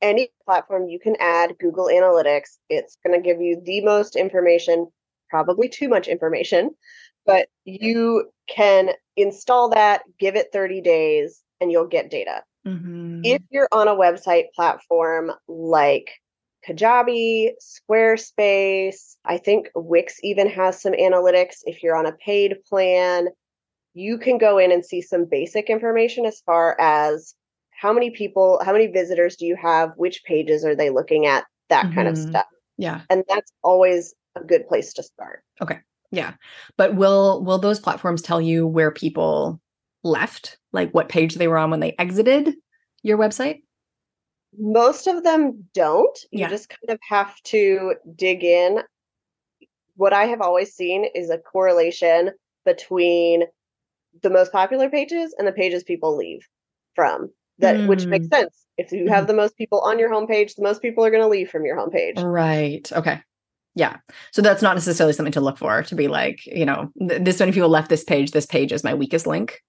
any 0.00 0.30
platform 0.44 0.88
you 0.88 0.98
can 0.98 1.16
add 1.18 1.56
Google 1.58 1.86
Analytics, 1.86 2.58
it's 2.68 2.96
going 3.04 3.20
to 3.20 3.22
give 3.22 3.40
you 3.40 3.60
the 3.64 3.80
most 3.82 4.16
information, 4.16 4.86
probably 5.28 5.68
too 5.68 5.88
much 5.88 6.08
information, 6.08 6.70
but 7.26 7.48
you 7.64 8.30
can 8.48 8.90
install 9.16 9.70
that, 9.70 10.02
give 10.18 10.36
it 10.36 10.48
30 10.52 10.80
days 10.80 11.42
and 11.60 11.72
you'll 11.72 11.86
get 11.86 12.10
data. 12.10 12.42
Mhm. 12.66 13.22
If 13.24 13.42
you're 13.50 13.68
on 13.72 13.88
a 13.88 13.94
website 13.94 14.52
platform 14.54 15.32
like 15.48 16.10
Kajabi, 16.68 17.50
Squarespace, 17.60 19.16
I 19.24 19.38
think 19.38 19.68
Wix 19.74 20.18
even 20.22 20.48
has 20.50 20.80
some 20.80 20.92
analytics. 20.92 21.56
If 21.64 21.82
you're 21.82 21.96
on 21.96 22.06
a 22.06 22.12
paid 22.12 22.56
plan, 22.68 23.28
you 23.94 24.18
can 24.18 24.38
go 24.38 24.58
in 24.58 24.70
and 24.70 24.84
see 24.84 25.00
some 25.00 25.24
basic 25.24 25.70
information 25.70 26.26
as 26.26 26.40
far 26.44 26.76
as 26.78 27.34
how 27.70 27.92
many 27.92 28.10
people, 28.10 28.60
how 28.64 28.72
many 28.72 28.88
visitors 28.88 29.36
do 29.36 29.46
you 29.46 29.56
have, 29.56 29.92
which 29.96 30.24
pages 30.24 30.64
are 30.64 30.74
they 30.76 30.90
looking 30.90 31.26
at, 31.26 31.44
that 31.70 31.92
kind 31.92 32.08
of 32.08 32.14
Mhm. 32.14 32.28
stuff. 32.28 32.46
yeah, 32.76 33.00
And 33.10 33.24
that's 33.28 33.50
always 33.64 34.14
a 34.36 34.44
good 34.44 34.68
place 34.68 34.92
to 34.94 35.02
start. 35.02 35.42
Okay. 35.60 35.78
Yeah. 36.10 36.34
But 36.76 36.94
will 36.94 37.42
will 37.44 37.58
those 37.58 37.80
platforms 37.80 38.22
tell 38.22 38.40
you 38.40 38.66
where 38.66 38.90
people 38.90 39.60
left, 40.04 40.58
like 40.72 40.92
what 40.92 41.08
page 41.08 41.34
they 41.34 41.48
were 41.48 41.58
on 41.58 41.70
when 41.70 41.80
they 41.80 41.94
exited 41.98 42.54
your 43.02 43.18
website? 43.18 43.62
Most 44.56 45.06
of 45.06 45.24
them 45.24 45.68
don't. 45.74 46.18
You 46.30 46.40
Yeah. 46.40 46.48
just 46.48 46.68
kind 46.68 46.90
of 46.90 46.98
have 47.08 47.40
to 47.44 47.94
dig 48.14 48.44
in. 48.44 48.82
What 49.96 50.12
I 50.12 50.26
have 50.26 50.40
always 50.40 50.74
seen 50.74 51.04
is 51.04 51.30
a 51.30 51.38
correlation 51.38 52.32
between 52.64 53.44
the 54.22 54.30
most 54.30 54.52
popular 54.52 54.88
pages 54.88 55.34
and 55.38 55.46
the 55.46 55.52
pages 55.52 55.82
people 55.82 56.16
leave 56.16 56.46
from. 56.94 57.30
That 57.58 57.88
which 57.88 58.06
makes 58.06 58.26
mm. 58.26 58.34
sense. 58.34 58.66
If 58.76 58.92
you 58.92 59.08
have 59.08 59.22
mm-hmm. 59.22 59.26
the 59.26 59.34
most 59.34 59.56
people 59.56 59.80
on 59.80 59.98
your 59.98 60.10
homepage, 60.10 60.54
the 60.54 60.62
most 60.62 60.80
people 60.80 61.04
are 61.04 61.10
going 61.10 61.22
to 61.22 61.28
leave 61.28 61.50
from 61.50 61.64
your 61.64 61.76
homepage. 61.76 62.22
Right. 62.22 62.90
Okay. 62.92 63.20
Yeah. 63.74 63.96
So 64.32 64.42
that's 64.42 64.62
not 64.62 64.76
necessarily 64.76 65.12
something 65.12 65.32
to 65.32 65.40
look 65.40 65.58
for 65.58 65.82
to 65.82 65.94
be 65.94 66.08
like, 66.08 66.46
you 66.46 66.64
know, 66.64 66.90
th- 66.98 67.22
this 67.22 67.40
many 67.40 67.52
people 67.52 67.68
left 67.68 67.88
this 67.88 68.04
page. 68.04 68.30
This 68.30 68.46
page 68.46 68.72
is 68.72 68.84
my 68.84 68.94
weakest 68.94 69.26
link. 69.26 69.60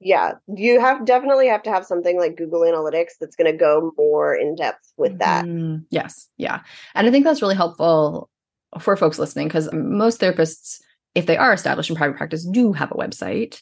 Yeah, 0.00 0.34
you 0.54 0.80
have 0.80 1.04
definitely 1.04 1.48
have 1.48 1.62
to 1.64 1.70
have 1.70 1.84
something 1.84 2.18
like 2.18 2.36
Google 2.36 2.60
Analytics 2.60 3.12
that's 3.20 3.34
going 3.34 3.50
to 3.50 3.56
go 3.56 3.92
more 3.98 4.34
in 4.34 4.54
depth 4.54 4.92
with 4.96 5.18
that. 5.18 5.44
Mhm. 5.44 5.84
Yes. 5.90 6.28
Yeah. 6.36 6.60
And 6.94 7.06
I 7.06 7.10
think 7.10 7.24
that's 7.24 7.42
really 7.42 7.56
helpful 7.56 8.30
for 8.78 8.96
folks 8.96 9.18
listening 9.18 9.48
because 9.48 9.68
most 9.72 10.20
therapists, 10.20 10.80
if 11.14 11.26
they 11.26 11.36
are 11.36 11.52
established 11.52 11.90
in 11.90 11.96
private 11.96 12.16
practice, 12.16 12.44
do 12.44 12.72
have 12.72 12.92
a 12.92 12.94
website, 12.94 13.60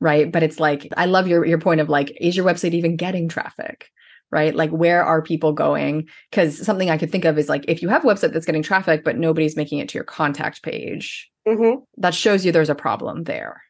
right? 0.00 0.30
But 0.30 0.42
it's 0.42 0.60
like, 0.60 0.88
I 0.96 1.06
love 1.06 1.26
your, 1.26 1.46
your 1.46 1.58
point 1.58 1.80
of 1.80 1.88
like, 1.88 2.14
is 2.20 2.36
your 2.36 2.44
website 2.44 2.74
even 2.74 2.96
getting 2.96 3.28
traffic? 3.28 3.88
Right? 4.30 4.54
Like, 4.54 4.68
where 4.68 5.02
are 5.02 5.22
people 5.22 5.54
going? 5.54 6.06
Because 6.30 6.58
something 6.66 6.90
I 6.90 6.98
could 6.98 7.10
think 7.10 7.24
of 7.24 7.38
is 7.38 7.48
like, 7.48 7.64
if 7.66 7.80
you 7.80 7.88
have 7.88 8.04
a 8.04 8.06
website 8.06 8.34
that's 8.34 8.44
getting 8.44 8.62
traffic, 8.62 9.02
but 9.02 9.16
nobody's 9.16 9.56
making 9.56 9.78
it 9.78 9.88
to 9.88 9.94
your 9.96 10.04
contact 10.04 10.62
page, 10.62 11.30
hmm 11.48 11.76
that 11.96 12.14
shows 12.14 12.44
you 12.44 12.52
there's 12.52 12.68
a 12.68 12.74
problem 12.74 13.24
there. 13.24 13.62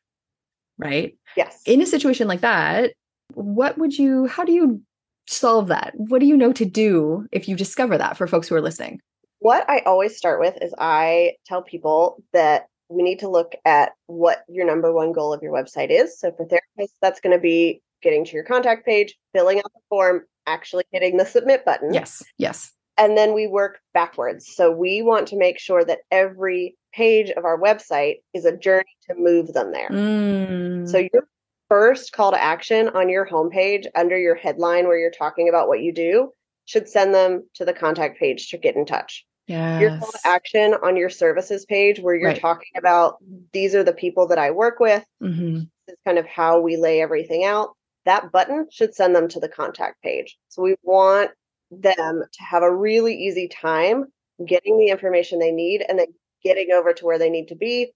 Right? 0.78 1.16
Yes. 1.36 1.60
in 1.66 1.82
a 1.82 1.86
situation 1.86 2.28
like 2.28 2.40
that, 2.40 2.92
what 3.34 3.78
would 3.78 3.98
you, 3.98 4.26
how 4.26 4.44
do 4.44 4.52
you 4.52 4.80
solve 5.26 5.68
that? 5.68 5.92
What 5.96 6.20
do 6.20 6.26
you 6.26 6.36
know 6.36 6.52
to 6.52 6.64
do 6.64 7.26
if 7.32 7.48
you 7.48 7.56
discover 7.56 7.98
that 7.98 8.16
for 8.16 8.26
folks 8.26 8.48
who 8.48 8.54
are 8.54 8.62
listening? 8.62 9.00
what 9.40 9.68
I 9.68 9.80
always 9.80 10.16
start 10.16 10.40
with 10.40 10.60
is 10.60 10.74
I 10.78 11.34
tell 11.46 11.62
people 11.62 12.22
that 12.32 12.66
we 12.88 13.02
need 13.02 13.20
to 13.20 13.28
look 13.28 13.54
at 13.64 13.92
what 14.06 14.44
your 14.48 14.66
number 14.66 14.92
one 14.92 15.12
goal 15.12 15.32
of 15.32 15.42
your 15.42 15.52
website 15.52 15.90
is. 15.90 16.18
So 16.18 16.32
for 16.32 16.46
therapists, 16.46 16.94
that's 17.00 17.20
going 17.20 17.36
to 17.36 17.40
be 17.40 17.82
getting 18.02 18.24
to 18.24 18.32
your 18.32 18.44
contact 18.44 18.86
page, 18.86 19.14
filling 19.34 19.58
out 19.58 19.72
the 19.74 19.80
form, 19.88 20.22
actually 20.46 20.84
hitting 20.90 21.16
the 21.18 21.26
submit 21.26 21.64
button. 21.64 21.92
Yes, 21.92 22.22
yes. 22.38 22.72
And 22.96 23.16
then 23.16 23.34
we 23.34 23.46
work 23.46 23.78
backwards. 23.94 24.46
So 24.54 24.72
we 24.72 25.02
want 25.02 25.28
to 25.28 25.36
make 25.36 25.58
sure 25.58 25.84
that 25.84 26.00
every 26.10 26.76
page 26.92 27.30
of 27.30 27.44
our 27.44 27.58
website 27.60 28.16
is 28.34 28.44
a 28.44 28.56
journey 28.56 28.96
to 29.08 29.14
move 29.14 29.52
them 29.52 29.72
there. 29.72 29.88
Mm, 29.90 30.88
So 30.88 30.98
your 30.98 31.28
first 31.68 32.12
call 32.12 32.30
to 32.32 32.42
action 32.42 32.88
on 32.88 33.08
your 33.08 33.26
homepage 33.26 33.86
under 33.94 34.18
your 34.18 34.34
headline 34.34 34.86
where 34.86 34.98
you're 34.98 35.10
talking 35.10 35.48
about 35.48 35.68
what 35.68 35.82
you 35.82 35.92
do 35.92 36.32
should 36.64 36.88
send 36.88 37.14
them 37.14 37.48
to 37.54 37.64
the 37.64 37.72
contact 37.72 38.18
page 38.18 38.50
to 38.50 38.58
get 38.58 38.76
in 38.76 38.84
touch. 38.86 39.24
Your 39.48 39.90
call 39.90 40.12
to 40.12 40.18
action 40.24 40.74
on 40.82 40.96
your 40.96 41.08
services 41.08 41.64
page 41.64 42.00
where 42.00 42.14
you're 42.14 42.30
Right. 42.30 42.40
talking 42.40 42.72
about 42.76 43.16
these 43.52 43.74
are 43.74 43.82
the 43.84 43.92
people 43.94 44.26
that 44.28 44.38
I 44.38 44.50
work 44.50 44.78
with, 44.80 45.04
Mhm. 45.22 45.68
this 45.86 45.94
is 45.94 45.98
kind 46.04 46.18
of 46.18 46.26
how 46.26 46.60
we 46.60 46.76
lay 46.76 47.00
everything 47.00 47.44
out. 47.44 47.74
That 48.04 48.30
button 48.32 48.66
should 48.70 48.94
send 48.94 49.14
them 49.16 49.28
to 49.28 49.40
the 49.40 49.48
contact 49.48 50.02
page. 50.02 50.38
So 50.48 50.62
we 50.62 50.76
want 50.82 51.30
them 51.70 52.22
to 52.32 52.42
have 52.42 52.62
a 52.62 52.74
really 52.74 53.14
easy 53.14 53.48
time 53.48 54.12
getting 54.46 54.78
the 54.78 54.88
information 54.88 55.38
they 55.38 55.52
need 55.52 55.84
and 55.88 55.98
then 55.98 56.06
getting 56.42 56.72
over 56.72 56.92
to 56.92 57.04
where 57.04 57.18
they 57.18 57.30
need 57.30 57.48
to 57.48 57.56
be 57.56 57.92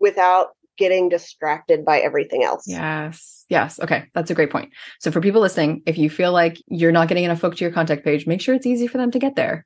without 0.00 0.48
getting 0.76 1.08
distracted 1.08 1.84
by 1.84 2.00
everything 2.00 2.42
else. 2.42 2.64
Yes, 2.66 3.44
yes. 3.48 3.78
Okay, 3.78 4.06
that's 4.12 4.30
a 4.30 4.34
great 4.34 4.50
point. 4.50 4.72
So 4.98 5.12
for 5.12 5.20
people 5.20 5.40
listening, 5.40 5.82
if 5.86 5.96
you 5.96 6.10
feel 6.10 6.32
like 6.32 6.60
you're 6.66 6.90
not 6.90 7.06
getting 7.06 7.24
enough 7.24 7.40
folk 7.40 7.54
to 7.56 7.64
your 7.64 7.72
contact 7.72 8.04
page, 8.04 8.26
make 8.26 8.40
sure 8.40 8.54
it's 8.54 8.66
easy 8.66 8.88
for 8.88 8.98
them 8.98 9.12
to 9.12 9.18
get 9.18 9.36
there. 9.36 9.64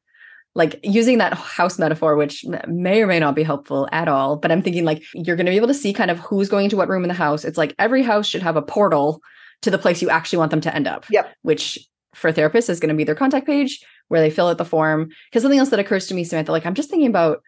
like 0.55 0.81
using 0.83 1.19
that 1.19 1.35
house 1.35 1.79
metaphor, 1.79 2.17
which 2.17 2.45
may 2.67 3.01
or 3.01 3.07
may 3.07 3.21
not 3.21 3.37
be 3.37 3.43
helpful 3.43 3.89
at 3.93 4.09
all, 4.09 4.37
but 4.37 4.51
I'm 4.51 4.61
thinking 4.63 4.85
like 4.85 5.05
you're 5.15 5.37
going 5.37 5.47
to 5.47 5.53
be 5.53 5.57
able 5.57 5.69
to 5.69 5.75
see 5.75 5.93
kind 5.93 6.11
of 6.11 6.19
who's 6.19 6.49
going 6.49 6.69
to 6.71 6.77
what 6.77 6.89
room 6.89 7.05
in 7.05 7.09
the 7.09 7.15
house. 7.15 7.45
It's 7.45 7.59
like 7.59 7.75
every 7.79 8.03
house 8.03 8.27
should 8.27 8.43
have 8.43 8.57
a 8.57 8.63
portal 8.63 9.23
to 9.63 9.71
the 9.71 9.79
place 9.79 10.03
you 10.03 10.11
actually 10.11 10.39
want 10.39 10.51
them 10.51 10.61
to 10.63 10.75
end 10.75 10.89
up. 10.89 11.07
Yep. 11.11 11.33
Which 11.43 11.79
for 12.15 12.33
therapists 12.33 12.69
is 12.69 12.81
going 12.81 12.89
to 12.89 12.95
be 12.97 13.05
their 13.05 13.15
contact 13.15 13.47
page 13.47 13.85
where 14.09 14.21
they 14.21 14.31
fill 14.31 14.49
out 14.49 14.59
the 14.59 14.65
form. 14.65 15.11
Because 15.31 15.43
something 15.43 15.61
else 15.61 15.69
that 15.71 15.79
occurs 15.79 16.07
to 16.09 16.15
me, 16.15 16.25
Samantha, 16.25 16.53
like 16.53 16.67
I'm 16.67 16.75
just 16.75 16.91
thinking 16.91 17.09
about 17.09 17.41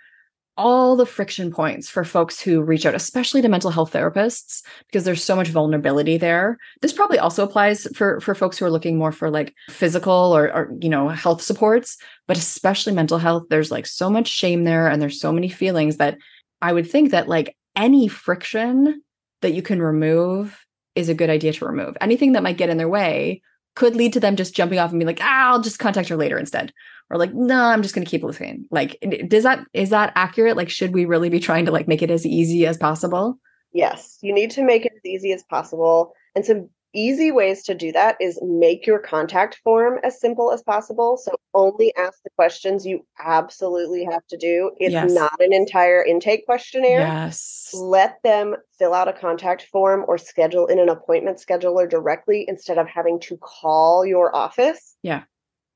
all 0.57 0.97
the 0.97 1.07
friction 1.07 1.51
points 1.51 1.89
for 1.89 2.05
folks 2.05 2.41
who 2.41 2.61
reach 2.63 2.85
out, 2.85 2.95
especially 2.95 3.41
to 3.43 3.49
mental 3.49 3.71
health 3.71 3.93
therapists, 3.93 4.63
because 4.87 5.05
there's 5.05 5.25
so 5.25 5.37
much 5.37 5.49
vulnerability 5.49 6.19
there. 6.19 6.59
This 6.83 6.93
probably 6.93 7.19
also 7.19 7.45
applies 7.45 7.87
for 7.95 8.21
for 8.21 8.35
folks 8.35 8.59
who 8.59 8.67
are 8.67 8.71
looking 8.71 8.99
more 8.99 9.13
for 9.13 9.31
like 9.31 9.55
physical 9.69 10.13
or, 10.13 10.53
or 10.53 10.73
you 10.81 10.89
know 10.89 11.09
health 11.09 11.41
supports, 11.41 11.97
but 12.27 12.37
especially 12.37 12.93
mental 12.93 13.19
health. 13.19 13.45
There's 13.49 13.71
like 13.71 13.87
so 13.87 14.11
much 14.11 14.29
shame 14.29 14.65
there, 14.65 14.89
and 14.89 15.01
there's 15.01 15.21
so 15.21 15.33
many 15.33 15.49
feelings 15.49 15.97
that 15.97 16.19
I 16.61 16.73
would 16.73 16.91
think 16.91 17.11
that 17.11 17.29
like 17.29 17.57
any 17.77 18.09
friction 18.09 19.03
that 19.43 19.53
you 19.53 19.63
can 19.63 19.81
remove 19.81 20.67
is 20.95 21.09
a 21.09 21.15
good 21.15 21.31
idea 21.31 21.53
to 21.53 21.65
remove. 21.65 21.97
Anything 22.01 22.33
that 22.33 22.43
might 22.43 22.59
get 22.59 22.69
in 22.69 22.77
their 22.77 22.89
way 22.89 23.43
could 23.77 23.97
lead 23.97 24.13
to 24.13 24.21
them 24.21 24.37
just 24.37 24.55
jumping 24.55 24.79
off 24.79 24.91
and 24.91 24.99
be 25.01 25.07
like, 25.07 25.21
ah, 25.23 25.51
I'll 25.51 25.63
just 25.63 25.79
contact 25.79 26.09
her 26.09 26.17
later 26.17 26.39
instead. 26.39 26.73
Or 27.11 27.19
like, 27.19 27.35
no, 27.35 27.65
I'm 27.65 27.83
just 27.83 27.95
going 27.95 28.05
to 28.05 28.11
keep 28.11 28.23
listening. 28.23 28.67
Like, 28.71 28.97
does 29.27 29.43
that, 29.43 29.67
is 29.73 29.91
that 29.91 30.13
accurate? 30.15 30.57
Like, 30.57 30.71
should 30.71 30.95
we 30.95 31.05
really 31.05 31.29
be 31.29 31.41
trying 31.41 31.67
to 31.67 31.73
like 31.73 31.89
make 31.89 32.03
it 32.03 32.11
as 32.11 32.25
easy 32.25 32.67
as 32.67 32.77
possible? 32.77 33.39
Yes, 33.73 34.19
you 34.21 34.33
need 34.33 34.51
to 34.53 34.63
make 34.63 34.87
it 34.87 34.93
as 34.97 35.05
easy 35.05 35.33
as 35.33 35.43
possible. 35.45 36.13
And 36.35 36.45
some 36.45 36.69
easy 36.93 37.31
ways 37.31 37.63
to 37.63 37.75
do 37.75 37.93
that 37.93 38.17
is 38.21 38.39
make 38.43 38.87
your 38.87 38.99
contact 38.99 39.61
form 39.63 39.99
as 40.03 40.21
simple 40.21 40.53
as 40.53 40.63
possible. 40.63 41.17
So 41.17 41.37
only 41.55 41.95
ask 41.97 42.21
the 42.25 42.31
questions 42.37 42.85
you 42.85 43.07
absolutely 43.25 44.05
have 44.05 44.27
to 44.29 44.37
do. 44.37 44.73
It's 44.79 44.93
yes. 44.93 45.13
not 45.13 45.41
an 45.41 45.53
entire 45.53 46.05
intake 46.05 46.47
questionnaire. 46.47 47.01
Yes. 47.01 47.71
Let 47.75 48.19
them 48.25 48.57
fill 48.79 48.95
out 48.95 49.09
a 49.09 49.13
contact 49.13 49.63
form 49.71 50.05
or 50.09 50.19
schedule 50.19 50.67
in 50.67 50.79
an 50.79 50.89
appointment 50.89 51.39
scheduler 51.39 51.89
directly 51.89 52.45
instead 52.49 52.79
of 52.79 52.89
having 52.89 53.21
to 53.21 53.37
call 53.37 54.05
your 54.05 54.35
office. 54.35 54.97
Yeah. 55.03 55.23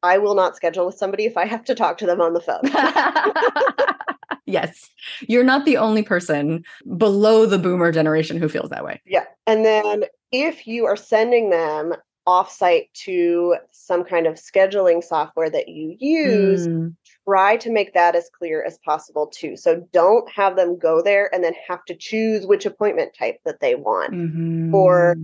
I 0.05 0.19
will 0.19 0.35
not 0.35 0.55
schedule 0.55 0.87
with 0.87 0.97
somebody 0.97 1.25
if 1.25 1.37
I 1.37 1.47
have 1.47 1.65
to 1.65 1.75
talk 1.75 1.97
to 1.99 2.07
them 2.07 2.21
on 2.21 2.35
the 2.35 2.41
phone. 2.41 2.61
yes. 4.47 4.91
You're 5.23 5.45
not 5.45 5.65
the 5.65 5.79
only 5.79 6.03
person 6.03 6.63
below 6.99 7.47
the 7.47 7.59
boomer 7.59 7.91
generation 7.91 8.39
who 8.39 8.49
feels 8.49 8.69
that 8.69 8.85
way. 8.85 9.01
Yeah. 9.07 9.25
And 9.47 9.65
then 9.65 10.05
if 10.31 10.67
you 10.67 10.85
are 10.85 10.97
sending 10.97 11.49
them 11.49 11.95
offsite 12.29 12.93
to 13.05 13.57
some 13.71 14.05
kind 14.05 14.27
of 14.27 14.35
scheduling 14.35 15.03
software 15.03 15.51
that 15.51 15.69
you 15.69 15.97
use, 15.99 16.69
mm. 16.69 16.95
try 17.27 17.57
to 17.57 17.71
make 17.71 17.95
that 17.95 18.15
as 18.15 18.31
clear 18.37 18.63
as 18.63 18.79
possible 18.85 19.27
too. 19.27 19.57
So 19.57 19.87
don't 19.93 20.31
have 20.31 20.57
them 20.57 20.79
go 20.79 21.03
there 21.03 21.35
and 21.35 21.43
then 21.43 21.55
have 21.67 21.85
to 21.87 21.95
choose 21.95 22.47
which 22.47 22.67
appointment 22.67 23.15
type 23.19 23.39
that 23.45 23.61
they 23.61 23.75
want 23.75 24.13
mm-hmm. 24.13 24.75
or 24.75 25.17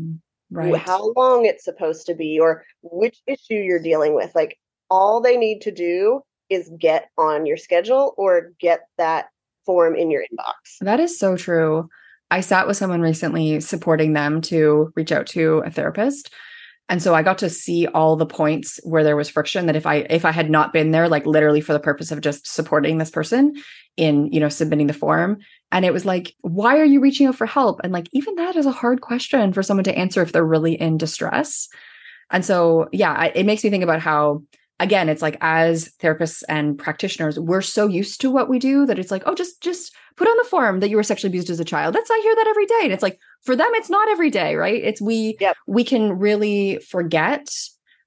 right. 0.51 0.77
how 0.77 1.13
long 1.17 1.47
it's 1.47 1.65
supposed 1.65 2.07
to 2.07 2.15
be 2.15 2.39
or 2.39 2.65
which 2.83 3.21
issue 3.27 3.55
you're 3.55 3.83
dealing 3.83 4.15
with. 4.15 4.35
Like 4.35 4.59
all 4.91 5.21
they 5.21 5.37
need 5.37 5.61
to 5.63 5.71
do 5.71 6.21
is 6.49 6.71
get 6.79 7.11
on 7.17 7.47
your 7.47 7.57
schedule 7.57 8.15
or 8.17 8.53
get 8.61 8.81
that 8.99 9.27
form 9.65 9.95
in 9.95 10.11
your 10.11 10.23
inbox. 10.23 10.79
That 10.81 11.01
is 11.01 11.19
so 11.19 11.37
true. 11.37 11.89
I 12.31 12.41
sat 12.41 12.67
with 12.67 12.77
someone 12.77 13.01
recently 13.01 13.61
supporting 13.61 14.13
them 14.13 14.41
to 14.43 14.93
reach 14.97 15.13
out 15.13 15.27
to 15.29 15.63
a 15.65 15.71
therapist. 15.71 16.33
And 16.89 17.01
so 17.01 17.15
I 17.15 17.23
got 17.23 17.39
to 17.39 17.49
see 17.49 17.87
all 17.87 18.17
the 18.17 18.27
points 18.27 18.81
where 18.83 19.05
there 19.05 19.17
was 19.17 19.29
friction 19.29 19.67
that 19.67 19.77
if 19.77 19.87
I 19.87 20.07
if 20.11 20.25
I 20.25 20.33
had 20.33 20.51
not 20.51 20.73
been 20.73 20.91
there 20.91 21.09
like 21.09 21.25
literally 21.25 21.61
for 21.61 21.73
the 21.73 21.79
purpose 21.79 22.11
of 22.11 22.21
just 22.21 22.53
supporting 22.53 22.99
this 22.99 23.11
person 23.11 23.55
in, 23.97 24.33
you 24.33 24.41
know, 24.41 24.49
submitting 24.49 24.89
the 24.89 24.93
form 24.93 25.39
and 25.71 25.85
it 25.85 25.93
was 25.93 26.05
like 26.05 26.35
why 26.41 26.79
are 26.79 26.85
you 26.85 27.01
reaching 27.01 27.29
out 27.29 27.37
for 27.37 27.47
help? 27.47 27.81
And 27.85 27.93
like 27.93 28.09
even 28.13 28.35
that 28.37 28.57
is 28.57 28.67
a 28.67 28.73
hard 28.73 29.03
question 29.03 29.53
for 29.53 29.63
someone 29.63 29.85
to 29.85 29.97
answer 29.97 30.21
if 30.21 30.33
they're 30.33 30.45
really 30.45 30.75
in 30.75 30.99
distress. 30.99 31.69
And 32.33 32.45
so 32.45 32.89
yeah, 32.91 33.25
it 33.37 33.47
makes 33.47 33.63
me 33.63 33.71
think 33.71 33.85
about 33.85 34.01
how 34.01 34.43
again 34.81 35.09
it's 35.09 35.23
like 35.23 35.37
as 35.41 35.91
therapists 36.01 36.43
and 36.49 36.77
practitioners 36.77 37.39
we're 37.39 37.61
so 37.61 37.87
used 37.87 38.21
to 38.21 38.31
what 38.31 38.49
we 38.49 38.59
do 38.59 38.87
that 38.87 38.99
it's 38.99 39.11
like 39.11 39.23
oh 39.27 39.35
just 39.35 39.63
just 39.63 39.95
put 40.17 40.27
on 40.27 40.37
the 40.39 40.49
form 40.49 40.81
that 40.81 40.91
you 40.91 40.97
were 40.97 41.03
sexually 41.03 41.31
abused 41.31 41.49
as 41.49 41.61
a 41.61 41.65
child. 41.65 41.95
That's 41.95 42.11
i 42.11 42.21
hear 42.23 42.35
that 42.35 42.47
every 42.49 42.67
day 42.67 42.81
and 42.83 42.93
it's 42.93 43.03
like 43.03 43.19
for 43.43 43.55
them 43.55 43.71
it's 43.75 43.91
not 43.91 44.09
every 44.09 44.31
day 44.31 44.57
right? 44.57 44.83
It's 44.83 45.01
we 45.01 45.37
yep. 45.41 45.57
we 45.67 45.85
can 45.85 46.19
really 46.19 46.79
forget 46.89 47.49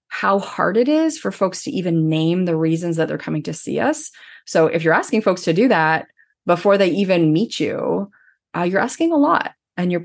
how 0.07 0.37
hard 0.39 0.77
it 0.77 0.87
is 0.87 1.17
for 1.17 1.31
folks 1.31 1.63
to 1.63 1.71
even 1.71 2.07
name 2.07 2.45
the 2.45 2.55
reasons 2.55 2.97
that 2.97 3.07
they're 3.07 3.17
coming 3.17 3.41
to 3.43 3.53
see 3.53 3.79
us. 3.79 4.11
So 4.45 4.67
if 4.67 4.83
you're 4.83 4.93
asking 4.93 5.23
folks 5.23 5.43
to 5.43 5.53
do 5.53 5.67
that 5.69 6.07
before 6.45 6.77
they 6.77 6.89
even 6.89 7.33
meet 7.33 7.59
you 7.59 8.11
uh, 8.55 8.61
you're 8.61 8.79
asking 8.79 9.11
a 9.11 9.17
lot 9.17 9.53
and 9.77 9.91
you're 9.91 10.03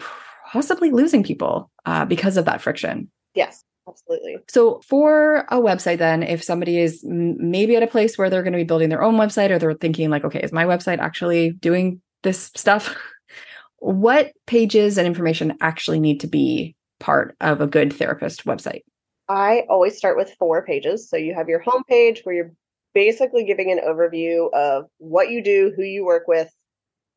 possibly 0.50 0.90
losing 0.90 1.22
people 1.22 1.70
uh, 1.84 2.06
because 2.06 2.38
of 2.38 2.46
that 2.46 2.62
friction. 2.62 3.10
Yes 3.34 3.64
Absolutely. 3.88 4.36
So, 4.48 4.80
for 4.86 5.46
a 5.48 5.56
website, 5.56 5.98
then, 5.98 6.22
if 6.22 6.42
somebody 6.42 6.78
is 6.78 7.02
maybe 7.04 7.76
at 7.76 7.82
a 7.82 7.86
place 7.86 8.18
where 8.18 8.28
they're 8.28 8.42
going 8.42 8.52
to 8.52 8.58
be 8.58 8.64
building 8.64 8.88
their 8.88 9.02
own 9.02 9.14
website 9.14 9.50
or 9.50 9.58
they're 9.58 9.74
thinking, 9.74 10.10
like, 10.10 10.24
okay, 10.24 10.40
is 10.40 10.52
my 10.52 10.64
website 10.64 10.98
actually 10.98 11.50
doing 11.52 12.00
this 12.22 12.50
stuff? 12.54 12.96
what 13.78 14.32
pages 14.46 14.98
and 14.98 15.06
information 15.06 15.56
actually 15.60 16.00
need 16.00 16.20
to 16.20 16.26
be 16.26 16.74
part 16.98 17.36
of 17.40 17.60
a 17.60 17.66
good 17.66 17.92
therapist 17.92 18.44
website? 18.44 18.82
I 19.28 19.64
always 19.68 19.96
start 19.96 20.16
with 20.16 20.34
four 20.38 20.64
pages. 20.64 21.08
So, 21.08 21.16
you 21.16 21.34
have 21.34 21.48
your 21.48 21.62
homepage 21.62 22.20
where 22.24 22.34
you're 22.34 22.52
basically 22.94 23.44
giving 23.44 23.70
an 23.70 23.80
overview 23.86 24.52
of 24.52 24.86
what 24.98 25.30
you 25.30 25.42
do, 25.42 25.72
who 25.76 25.82
you 25.82 26.04
work 26.04 26.26
with, 26.26 26.50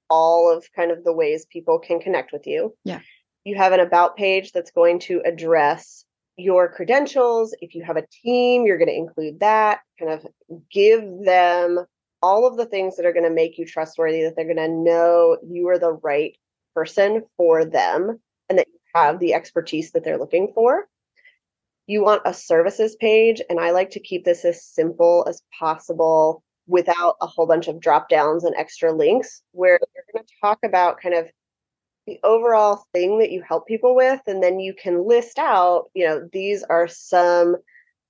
all 0.10 0.55
of 0.55 0.65
kind 0.75 0.91
of 0.91 1.03
the 1.03 1.13
ways 1.13 1.45
people 1.49 1.79
can 1.79 1.99
connect 1.99 2.31
with 2.34 2.45
you. 2.45 2.75
Yeah. 2.84 2.99
You 3.45 3.55
have 3.55 3.71
an 3.71 3.79
about 3.79 4.17
page 4.17 4.51
that's 4.51 4.71
going 4.71 4.99
to 4.99 5.21
address 5.25 6.05
your 6.38 6.70
credentials. 6.70 7.56
If 7.62 7.76
you 7.76 7.84
have 7.84 7.98
a 7.98 8.08
team, 8.24 8.65
you're 8.65 8.78
going 8.78 8.88
to 8.88 8.96
include 8.96 9.39
that, 9.41 9.82
kind 10.00 10.12
of 10.12 10.26
give 10.72 11.04
them 11.24 11.86
all 12.22 12.48
of 12.48 12.58
the 12.58 12.65
things 12.65 12.98
that 12.98 13.06
are 13.06 13.13
going 13.13 13.26
to 13.26 13.30
make 13.30 13.58
you 13.58 13.65
trustworthy, 13.65 14.24
that 14.24 14.36
they're 14.36 14.46
going 14.46 14.58
to 14.58 14.67
know 14.67 15.38
you 15.48 15.67
are 15.70 15.80
the 15.80 15.94
right 15.94 16.38
person 16.76 17.24
for 17.38 17.65
them 17.65 18.20
and 18.50 18.60
that 18.60 18.67
you 18.67 18.80
have 18.96 19.20
the 19.20 19.34
expertise 19.34 19.91
that 19.91 20.04
they're 20.04 20.20
looking 20.20 20.52
for. 20.54 20.88
You 21.88 22.04
want 22.04 22.22
a 22.26 22.34
services 22.34 22.96
page, 22.96 23.41
and 23.50 23.60
I 23.60 23.72
like 23.72 23.89
to 23.91 24.00
keep 24.00 24.24
this 24.24 24.46
as 24.46 24.63
simple 24.63 25.26
as 25.28 25.41
possible 25.60 26.44
without 26.67 27.15
a 27.22 27.28
whole 27.28 27.48
bunch 27.48 27.67
of 27.67 27.82
drop 27.82 28.08
downs 28.08 28.44
and 28.44 28.56
extra 28.56 28.94
links, 28.94 29.41
where 29.52 29.80
you're 29.96 30.06
going 30.13 30.26
to 30.26 30.34
talk 30.41 30.60
about 30.63 31.02
kind 31.02 31.15
of 31.15 31.28
the 32.08 32.20
overall 32.24 32.84
thing 32.94 33.20
that 33.20 33.32
you 33.32 33.42
help 33.48 33.68
people 33.68 33.96
with 33.96 34.22
and 34.28 34.42
then 34.42 34.60
you 34.60 34.74
can 34.74 35.08
list 35.08 35.38
out 35.38 35.86
you 35.94 36.06
know 36.06 36.28
these 36.34 36.64
are 36.64 36.88
some 36.88 37.56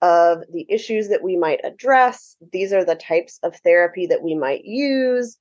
of 0.01 0.39
the 0.51 0.65
issues 0.69 1.09
that 1.09 1.23
we 1.23 1.37
might 1.37 1.59
address 1.63 2.35
these 2.51 2.73
are 2.73 2.85
the 2.85 2.95
types 2.95 3.39
of 3.43 3.55
therapy 3.57 4.07
that 4.07 4.23
we 4.23 4.35
might 4.35 4.63
use 4.63 5.37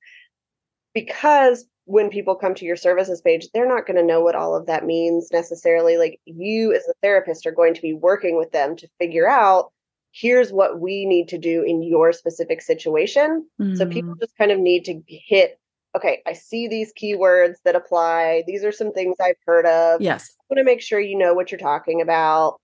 because 0.93 1.65
when 1.85 2.09
people 2.09 2.35
come 2.35 2.53
to 2.53 2.65
your 2.65 2.75
services 2.75 3.21
page 3.21 3.47
they're 3.53 3.67
not 3.67 3.87
going 3.87 3.97
to 3.97 4.05
know 4.05 4.21
what 4.21 4.35
all 4.35 4.55
of 4.55 4.67
that 4.67 4.85
means 4.85 5.29
necessarily 5.31 5.97
like 5.97 6.19
you 6.25 6.73
as 6.73 6.87
a 6.87 6.93
therapist 7.01 7.45
are 7.45 7.51
going 7.51 7.73
to 7.73 7.81
be 7.81 7.93
working 7.93 8.37
with 8.37 8.51
them 8.51 8.75
to 8.75 8.87
figure 8.99 9.27
out 9.27 9.71
here's 10.11 10.51
what 10.51 10.79
we 10.79 11.05
need 11.05 11.29
to 11.29 11.37
do 11.37 11.63
in 11.63 11.81
your 11.81 12.11
specific 12.11 12.61
situation 12.61 13.47
mm. 13.59 13.77
so 13.77 13.85
people 13.85 14.13
mm. 14.13 14.19
just 14.19 14.37
kind 14.37 14.51
of 14.51 14.59
need 14.59 14.85
to 14.85 15.01
hit 15.07 15.57
okay, 15.95 16.21
I 16.25 16.33
see 16.33 16.67
these 16.67 16.93
keywords 16.93 17.55
that 17.65 17.75
apply. 17.75 18.43
These 18.47 18.63
are 18.63 18.71
some 18.71 18.93
things 18.93 19.17
I've 19.19 19.35
heard 19.45 19.65
of. 19.65 20.01
Yes. 20.01 20.35
I 20.39 20.43
want 20.49 20.59
to 20.59 20.63
make 20.63 20.81
sure 20.81 20.99
you 20.99 21.17
know 21.17 21.33
what 21.33 21.51
you're 21.51 21.59
talking 21.59 22.01
about. 22.01 22.59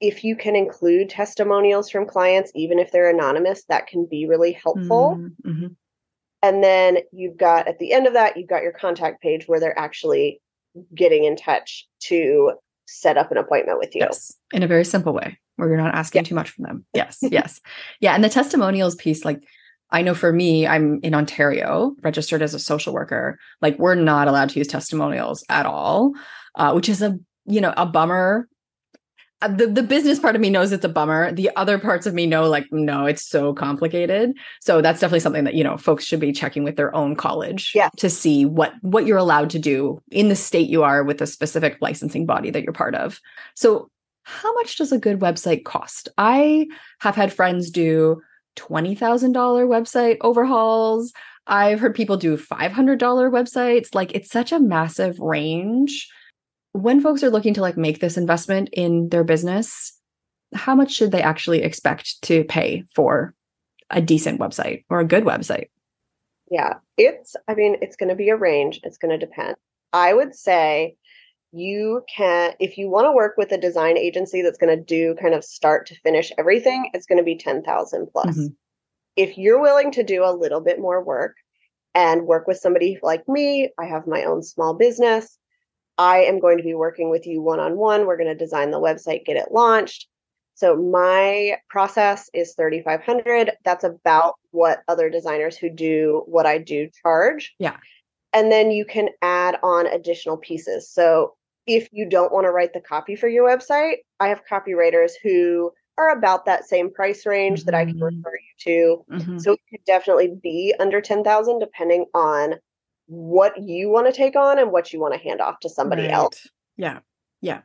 If 0.00 0.24
you 0.24 0.36
can 0.36 0.56
include 0.56 1.10
testimonials 1.10 1.90
from 1.90 2.06
clients, 2.06 2.50
even 2.54 2.78
if 2.78 2.90
they're 2.90 3.10
anonymous, 3.10 3.64
that 3.68 3.86
can 3.86 4.06
be 4.10 4.26
really 4.26 4.52
helpful. 4.52 5.18
Mm-hmm. 5.18 5.50
mm-hmm. 5.50 5.66
And 6.44 6.64
then 6.64 6.98
you've 7.12 7.36
got 7.36 7.68
at 7.68 7.78
the 7.78 7.92
end 7.92 8.08
of 8.08 8.14
that, 8.14 8.36
you've 8.36 8.48
got 8.48 8.64
your 8.64 8.72
contact 8.72 9.22
page 9.22 9.46
where 9.46 9.60
they're 9.60 9.78
actually 9.78 10.40
getting 10.92 11.22
in 11.22 11.36
touch 11.36 11.86
to 12.00 12.54
set 12.86 13.16
up 13.16 13.30
an 13.30 13.38
appointment 13.38 13.78
with 13.78 13.94
you. 13.94 14.00
Yes. 14.00 14.34
In 14.52 14.64
a 14.64 14.66
very 14.66 14.84
simple 14.84 15.12
way 15.12 15.38
where 15.56 15.68
you're 15.68 15.78
not 15.78 15.94
asking 15.94 16.20
yeah. 16.20 16.28
too 16.28 16.34
much 16.34 16.50
from 16.50 16.64
them. 16.64 16.84
Yes. 16.94 17.18
yes. 17.22 17.60
Yeah. 18.00 18.14
And 18.14 18.24
the 18.24 18.28
testimonials 18.28 18.96
piece, 18.96 19.24
like 19.24 19.42
I 19.92 20.02
know 20.02 20.14
for 20.14 20.32
me, 20.32 20.66
I'm 20.66 20.98
in 21.02 21.14
Ontario, 21.14 21.94
registered 22.02 22.42
as 22.42 22.54
a 22.54 22.58
social 22.58 22.94
worker. 22.94 23.38
Like 23.60 23.78
we're 23.78 23.94
not 23.94 24.26
allowed 24.26 24.48
to 24.50 24.58
use 24.58 24.66
testimonials 24.66 25.44
at 25.48 25.66
all, 25.66 26.14
uh, 26.56 26.72
which 26.72 26.88
is 26.88 27.02
a 27.02 27.18
you 27.44 27.60
know 27.60 27.74
a 27.76 27.86
bummer. 27.86 28.48
Uh, 29.42 29.48
the 29.48 29.66
the 29.66 29.82
business 29.82 30.18
part 30.18 30.34
of 30.34 30.40
me 30.40 30.48
knows 30.48 30.72
it's 30.72 30.84
a 30.84 30.88
bummer. 30.88 31.30
The 31.32 31.50
other 31.56 31.78
parts 31.78 32.06
of 32.06 32.14
me 32.14 32.26
know 32.26 32.48
like 32.48 32.66
no, 32.72 33.04
it's 33.04 33.28
so 33.28 33.52
complicated. 33.52 34.32
So 34.60 34.80
that's 34.80 35.00
definitely 35.00 35.20
something 35.20 35.44
that 35.44 35.54
you 35.54 35.62
know 35.62 35.76
folks 35.76 36.04
should 36.04 36.20
be 36.20 36.32
checking 36.32 36.64
with 36.64 36.76
their 36.76 36.94
own 36.94 37.14
college 37.14 37.72
yeah. 37.74 37.90
to 37.98 38.08
see 38.08 38.46
what 38.46 38.72
what 38.80 39.04
you're 39.04 39.18
allowed 39.18 39.50
to 39.50 39.58
do 39.58 40.00
in 40.10 40.28
the 40.28 40.36
state 40.36 40.70
you 40.70 40.82
are 40.82 41.04
with 41.04 41.18
the 41.18 41.26
specific 41.26 41.76
licensing 41.82 42.24
body 42.24 42.50
that 42.50 42.62
you're 42.62 42.72
part 42.72 42.94
of. 42.94 43.20
So 43.54 43.90
how 44.24 44.54
much 44.54 44.76
does 44.76 44.92
a 44.92 44.98
good 44.98 45.18
website 45.18 45.64
cost? 45.64 46.08
I 46.16 46.68
have 47.00 47.16
had 47.16 47.32
friends 47.32 47.70
do 47.70 48.22
$20,000 48.56 49.32
website 49.32 50.16
overhauls. 50.20 51.12
I've 51.46 51.80
heard 51.80 51.94
people 51.94 52.16
do 52.16 52.36
$500 52.36 52.98
websites. 52.98 53.94
Like 53.94 54.14
it's 54.14 54.30
such 54.30 54.52
a 54.52 54.60
massive 54.60 55.18
range. 55.18 56.08
When 56.72 57.00
folks 57.00 57.22
are 57.22 57.30
looking 57.30 57.54
to 57.54 57.60
like 57.60 57.76
make 57.76 58.00
this 58.00 58.16
investment 58.16 58.70
in 58.72 59.08
their 59.08 59.24
business, 59.24 59.98
how 60.54 60.74
much 60.74 60.92
should 60.92 61.12
they 61.12 61.22
actually 61.22 61.62
expect 61.62 62.22
to 62.22 62.44
pay 62.44 62.84
for 62.94 63.34
a 63.90 64.00
decent 64.00 64.40
website 64.40 64.84
or 64.88 65.00
a 65.00 65.04
good 65.04 65.24
website? 65.24 65.66
Yeah, 66.50 66.74
it's, 66.96 67.34
I 67.48 67.54
mean, 67.54 67.76
it's 67.80 67.96
going 67.96 68.10
to 68.10 68.14
be 68.14 68.28
a 68.28 68.36
range. 68.36 68.80
It's 68.84 68.98
going 68.98 69.18
to 69.18 69.26
depend. 69.26 69.56
I 69.92 70.14
would 70.14 70.34
say 70.34 70.96
you 71.52 72.02
can, 72.14 72.54
if 72.58 72.78
you 72.78 72.88
want 72.88 73.06
to 73.06 73.12
work 73.12 73.34
with 73.36 73.52
a 73.52 73.58
design 73.58 73.98
agency 73.98 74.42
that's 74.42 74.58
going 74.58 74.76
to 74.76 74.82
do 74.82 75.14
kind 75.20 75.34
of 75.34 75.44
start 75.44 75.86
to 75.86 76.00
finish 76.00 76.32
everything, 76.38 76.90
it's 76.94 77.06
going 77.06 77.18
to 77.18 77.24
be 77.24 77.36
10,000 77.36 78.08
plus. 78.10 78.26
Mm-hmm. 78.26 78.46
If 79.16 79.36
you're 79.36 79.60
willing 79.60 79.92
to 79.92 80.02
do 80.02 80.24
a 80.24 80.32
little 80.34 80.60
bit 80.60 80.80
more 80.80 81.04
work 81.04 81.36
and 81.94 82.26
work 82.26 82.46
with 82.46 82.56
somebody 82.56 82.98
like 83.02 83.28
me, 83.28 83.70
I 83.78 83.84
have 83.84 84.06
my 84.06 84.24
own 84.24 84.42
small 84.42 84.72
business. 84.72 85.38
I 85.98 86.20
am 86.22 86.40
going 86.40 86.56
to 86.56 86.64
be 86.64 86.74
working 86.74 87.10
with 87.10 87.26
you 87.26 87.42
one 87.42 87.60
on 87.60 87.76
one. 87.76 88.06
We're 88.06 88.16
going 88.16 88.30
to 88.30 88.34
design 88.34 88.70
the 88.70 88.80
website, 88.80 89.26
get 89.26 89.36
it 89.36 89.52
launched. 89.52 90.08
So 90.54 90.76
my 90.76 91.56
process 91.68 92.30
is 92.32 92.54
3500. 92.54 93.52
That's 93.64 93.84
about 93.84 94.34
what 94.50 94.82
other 94.88 95.10
designers 95.10 95.56
who 95.56 95.68
do 95.68 96.22
what 96.26 96.46
I 96.46 96.58
do 96.58 96.88
charge. 97.02 97.54
Yeah. 97.58 97.76
And 98.32 98.50
then 98.50 98.70
you 98.70 98.86
can 98.86 99.10
add 99.20 99.58
on 99.62 99.86
additional 99.86 100.38
pieces. 100.38 100.90
So 100.90 101.34
if 101.66 101.88
you 101.92 102.08
don't 102.08 102.32
want 102.32 102.44
to 102.44 102.50
write 102.50 102.72
the 102.72 102.80
copy 102.80 103.16
for 103.16 103.28
your 103.28 103.48
website, 103.48 103.98
I 104.20 104.28
have 104.28 104.42
copywriters 104.50 105.12
who 105.22 105.72
are 105.98 106.16
about 106.16 106.46
that 106.46 106.64
same 106.66 106.92
price 106.92 107.26
range 107.26 107.60
mm-hmm. 107.60 107.66
that 107.66 107.74
I 107.74 107.84
can 107.84 107.94
mm-hmm. 107.94 108.04
refer 108.04 108.32
you 108.36 109.04
to. 109.08 109.14
Mm-hmm. 109.14 109.38
So 109.38 109.52
it 109.52 109.60
could 109.70 109.84
definitely 109.84 110.34
be 110.42 110.74
under 110.80 111.00
10,000 111.00 111.58
depending 111.58 112.06
on 112.14 112.54
what 113.06 113.60
you 113.60 113.90
want 113.90 114.06
to 114.06 114.12
take 114.12 114.36
on 114.36 114.58
and 114.58 114.72
what 114.72 114.92
you 114.92 115.00
want 115.00 115.14
to 115.14 115.20
hand 115.20 115.40
off 115.40 115.60
to 115.60 115.68
somebody 115.68 116.02
right. 116.02 116.12
else. 116.12 116.48
Yeah. 116.76 117.00
Yeah. 117.40 117.60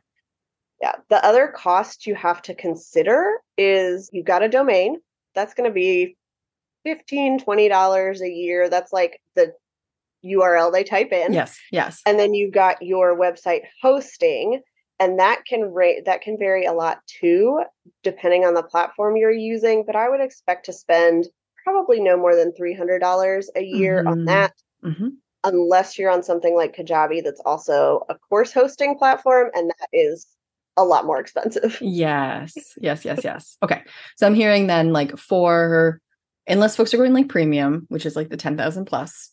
Yeah. 0.80 0.92
The 1.08 1.24
other 1.24 1.48
cost 1.48 2.06
you 2.06 2.14
have 2.14 2.42
to 2.42 2.54
consider 2.54 3.32
is 3.56 4.10
you've 4.12 4.26
got 4.26 4.42
a 4.42 4.48
domain. 4.48 4.98
That's 5.34 5.54
going 5.54 5.68
to 5.68 5.74
be 5.74 6.16
15 6.84 7.40
$20 7.40 8.20
a 8.20 8.28
year. 8.28 8.68
That's 8.68 8.92
like 8.92 9.20
the 9.34 9.52
URL 10.24 10.72
they 10.72 10.84
type 10.84 11.12
in. 11.12 11.32
Yes, 11.32 11.58
yes. 11.70 12.02
And 12.06 12.18
then 12.18 12.34
you've 12.34 12.54
got 12.54 12.82
your 12.82 13.16
website 13.18 13.62
hosting, 13.82 14.60
and 14.98 15.18
that 15.18 15.42
can 15.46 15.72
rate 15.72 16.04
that 16.06 16.22
can 16.22 16.38
vary 16.38 16.64
a 16.64 16.72
lot 16.72 17.00
too, 17.06 17.62
depending 18.02 18.44
on 18.44 18.54
the 18.54 18.62
platform 18.62 19.16
you're 19.16 19.30
using. 19.30 19.84
But 19.86 19.96
I 19.96 20.08
would 20.08 20.20
expect 20.20 20.66
to 20.66 20.72
spend 20.72 21.28
probably 21.64 22.00
no 22.00 22.16
more 22.16 22.34
than 22.34 22.52
three 22.54 22.74
hundred 22.74 23.00
dollars 23.00 23.50
a 23.56 23.62
year 23.62 23.98
mm-hmm. 24.00 24.08
on 24.08 24.24
that. 24.26 24.52
Mm-hmm. 24.84 25.08
Unless 25.44 25.98
you're 25.98 26.10
on 26.10 26.22
something 26.22 26.56
like 26.56 26.76
Kajabi, 26.76 27.22
that's 27.22 27.40
also 27.44 28.04
a 28.08 28.16
course 28.16 28.52
hosting 28.52 28.98
platform, 28.98 29.50
and 29.54 29.70
that 29.70 29.88
is 29.92 30.26
a 30.76 30.84
lot 30.84 31.04
more 31.04 31.20
expensive. 31.20 31.78
Yes, 31.82 32.54
yes, 32.80 33.04
yes, 33.04 33.20
yes. 33.22 33.56
Okay. 33.62 33.82
So 34.16 34.26
I'm 34.26 34.34
hearing 34.34 34.66
then 34.66 34.92
like 34.92 35.16
for 35.18 36.00
unless 36.48 36.76
folks 36.76 36.94
are 36.94 36.96
going 36.96 37.12
like 37.12 37.28
premium, 37.28 37.86
which 37.88 38.06
is 38.06 38.16
like 38.16 38.30
the 38.30 38.36
10,000 38.36 38.86
plus, 38.86 39.30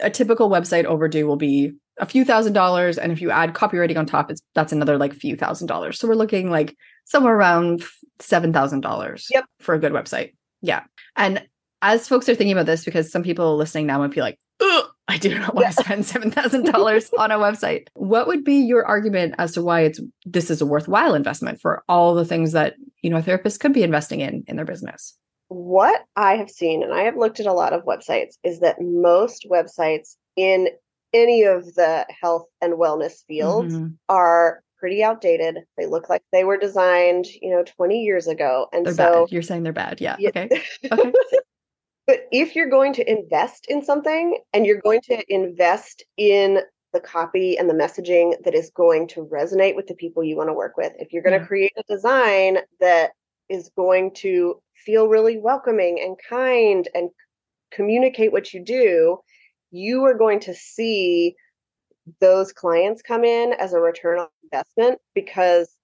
a 0.00 0.10
typical 0.10 0.48
website 0.48 0.84
overdue 0.84 1.26
will 1.26 1.36
be 1.36 1.72
a 1.98 2.06
few 2.06 2.24
thousand 2.24 2.52
dollars 2.54 2.98
and 2.98 3.12
if 3.12 3.20
you 3.20 3.30
add 3.30 3.52
copywriting 3.52 3.96
on 3.96 4.06
top 4.06 4.30
it's 4.30 4.40
that's 4.54 4.72
another 4.72 4.96
like 4.96 5.12
few 5.12 5.36
thousand 5.36 5.66
dollars 5.66 5.98
so 5.98 6.08
we're 6.08 6.14
looking 6.14 6.50
like 6.50 6.76
somewhere 7.04 7.36
around 7.36 7.82
seven 8.18 8.52
thousand 8.52 8.80
dollars 8.80 9.28
yep 9.30 9.44
for 9.60 9.74
a 9.74 9.78
good 9.78 9.92
website 9.92 10.32
yeah 10.62 10.82
and 11.16 11.46
as 11.82 12.08
folks 12.08 12.28
are 12.28 12.34
thinking 12.34 12.52
about 12.52 12.66
this 12.66 12.84
because 12.84 13.10
some 13.10 13.22
people 13.22 13.56
listening 13.56 13.86
now 13.86 13.98
might 13.98 14.10
be 14.12 14.22
like 14.22 14.38
I 15.08 15.18
do 15.18 15.38
not 15.38 15.54
want 15.54 15.66
yeah. 15.66 15.70
to 15.72 15.84
spend 15.84 16.06
seven 16.06 16.30
thousand 16.30 16.64
dollars 16.64 17.10
on 17.18 17.30
a 17.30 17.38
website. 17.38 17.88
What 17.94 18.26
would 18.28 18.44
be 18.44 18.54
your 18.54 18.86
argument 18.86 19.34
as 19.38 19.52
to 19.52 19.62
why 19.62 19.80
it's 19.80 20.00
this 20.24 20.50
is 20.50 20.60
a 20.60 20.66
worthwhile 20.66 21.14
investment 21.14 21.60
for 21.60 21.82
all 21.88 22.14
the 22.14 22.24
things 22.24 22.52
that 22.52 22.76
you 23.02 23.10
know 23.10 23.16
a 23.16 23.22
therapist 23.22 23.60
could 23.60 23.72
be 23.72 23.82
investing 23.82 24.20
in 24.20 24.44
in 24.46 24.56
their 24.56 24.64
business? 24.64 25.16
What 25.52 26.04
I 26.16 26.36
have 26.36 26.50
seen, 26.50 26.82
and 26.82 26.92
I 26.92 27.02
have 27.02 27.16
looked 27.16 27.40
at 27.40 27.46
a 27.46 27.52
lot 27.52 27.72
of 27.72 27.84
websites, 27.84 28.36
is 28.42 28.60
that 28.60 28.80
most 28.80 29.46
websites 29.50 30.16
in 30.36 30.68
any 31.12 31.42
of 31.44 31.74
the 31.74 32.06
health 32.20 32.46
and 32.60 32.74
wellness 32.74 33.24
fields 33.26 33.74
mm-hmm. 33.74 33.94
are 34.08 34.62
pretty 34.78 35.02
outdated. 35.04 35.58
They 35.78 35.86
look 35.86 36.08
like 36.08 36.22
they 36.32 36.44
were 36.44 36.56
designed, 36.56 37.26
you 37.26 37.50
know, 37.50 37.62
20 37.62 38.02
years 38.02 38.26
ago. 38.26 38.66
And 38.72 38.84
they're 38.84 38.94
so 38.94 39.24
bad. 39.26 39.32
you're 39.32 39.42
saying 39.42 39.62
they're 39.62 39.72
bad. 39.72 40.00
Yeah. 40.00 40.16
yeah. 40.18 40.30
Okay. 40.30 40.62
Okay. 40.92 41.12
but 42.06 42.26
if 42.32 42.56
you're 42.56 42.68
going 42.68 42.92
to 42.94 43.08
invest 43.08 43.66
in 43.68 43.84
something 43.84 44.38
and 44.52 44.66
you're 44.66 44.80
going 44.80 45.00
to 45.02 45.22
invest 45.32 46.02
in 46.16 46.60
the 46.92 47.00
copy 47.00 47.56
and 47.56 47.70
the 47.70 47.74
messaging 47.74 48.34
that 48.44 48.54
is 48.54 48.70
going 48.74 49.06
to 49.08 49.24
resonate 49.26 49.76
with 49.76 49.86
the 49.86 49.94
people 49.94 50.24
you 50.24 50.36
want 50.36 50.48
to 50.48 50.54
work 50.54 50.76
with, 50.76 50.92
if 50.98 51.12
you're 51.12 51.22
going 51.22 51.34
yeah. 51.34 51.38
to 51.38 51.46
create 51.46 51.72
a 51.76 51.82
design 51.84 52.58
that 52.80 53.12
is 53.52 53.70
going 53.76 54.12
to 54.14 54.60
feel 54.74 55.06
really 55.08 55.38
welcoming 55.38 56.00
and 56.00 56.16
kind 56.28 56.88
and 56.94 57.10
communicate 57.70 58.32
what 58.32 58.52
you 58.52 58.64
do, 58.64 59.18
you 59.70 60.02
are 60.04 60.16
going 60.16 60.40
to 60.40 60.54
see 60.54 61.36
those 62.20 62.52
clients 62.52 63.02
come 63.02 63.24
in 63.24 63.52
as 63.52 63.72
a 63.72 63.78
return 63.78 64.18
on 64.18 64.26
investment 64.42 64.98
because 65.14 65.76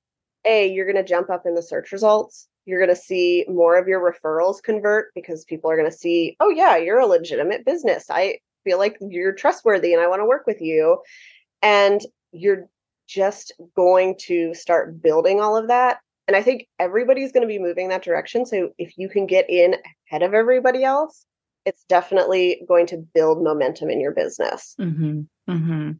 a 0.45 0.73
you're 0.73 0.91
going 0.91 0.97
to 0.97 1.09
jump 1.09 1.31
up 1.31 1.45
in 1.47 1.55
the 1.55 1.63
search 1.63 1.93
results. 1.93 2.49
You're 2.65 2.85
going 2.85 2.95
to 2.95 3.01
see 3.01 3.45
more 3.49 3.79
of 3.79 3.87
your 3.87 4.01
referrals 4.01 4.63
convert 4.63 5.13
because 5.15 5.45
people 5.45 5.71
are 5.71 5.77
going 5.77 5.91
to 5.91 5.97
see 5.97 6.37
oh 6.41 6.51
yeah 6.51 6.77
you're 6.77 6.99
a 6.99 7.07
legitimate 7.07 7.65
business. 7.65 8.07
I 8.11 8.39
feel 8.65 8.79
like 8.79 8.97
you're 9.01 9.33
trustworthy 9.33 9.93
and 9.93 10.03
i 10.03 10.09
want 10.09 10.21
to 10.21 10.27
work 10.27 10.47
with 10.47 10.61
you. 10.61 10.99
And 11.63 12.01
you're 12.33 12.69
just 13.07 13.53
going 13.75 14.17
to 14.27 14.55
start 14.55 15.03
building 15.03 15.41
all 15.41 15.57
of 15.57 15.69
that 15.69 15.99
and 16.29 16.37
I 16.37 16.43
think 16.43 16.69
everybody's 16.79 17.33
going 17.33 17.43
to 17.43 17.49
be 17.49 17.59
moving 17.59 17.89
that 17.89 18.05
direction. 18.05 18.45
So 18.45 18.69
if 18.77 18.97
you 18.99 19.09
can 19.09 19.27
get 19.27 19.49
in 19.49 19.75
ahead 20.11 20.23
of 20.23 20.35
everybody 20.35 20.85
else, 20.85 21.25
it's 21.65 21.85
definitely 21.89 22.63
going 22.69 22.87
to 22.89 22.99
build 23.15 23.43
momentum 23.43 23.89
in 23.89 24.01
your 24.01 24.13
business. 24.13 24.75
Mm-hmm. 24.79 25.23
Mm-hmm. 25.51 25.91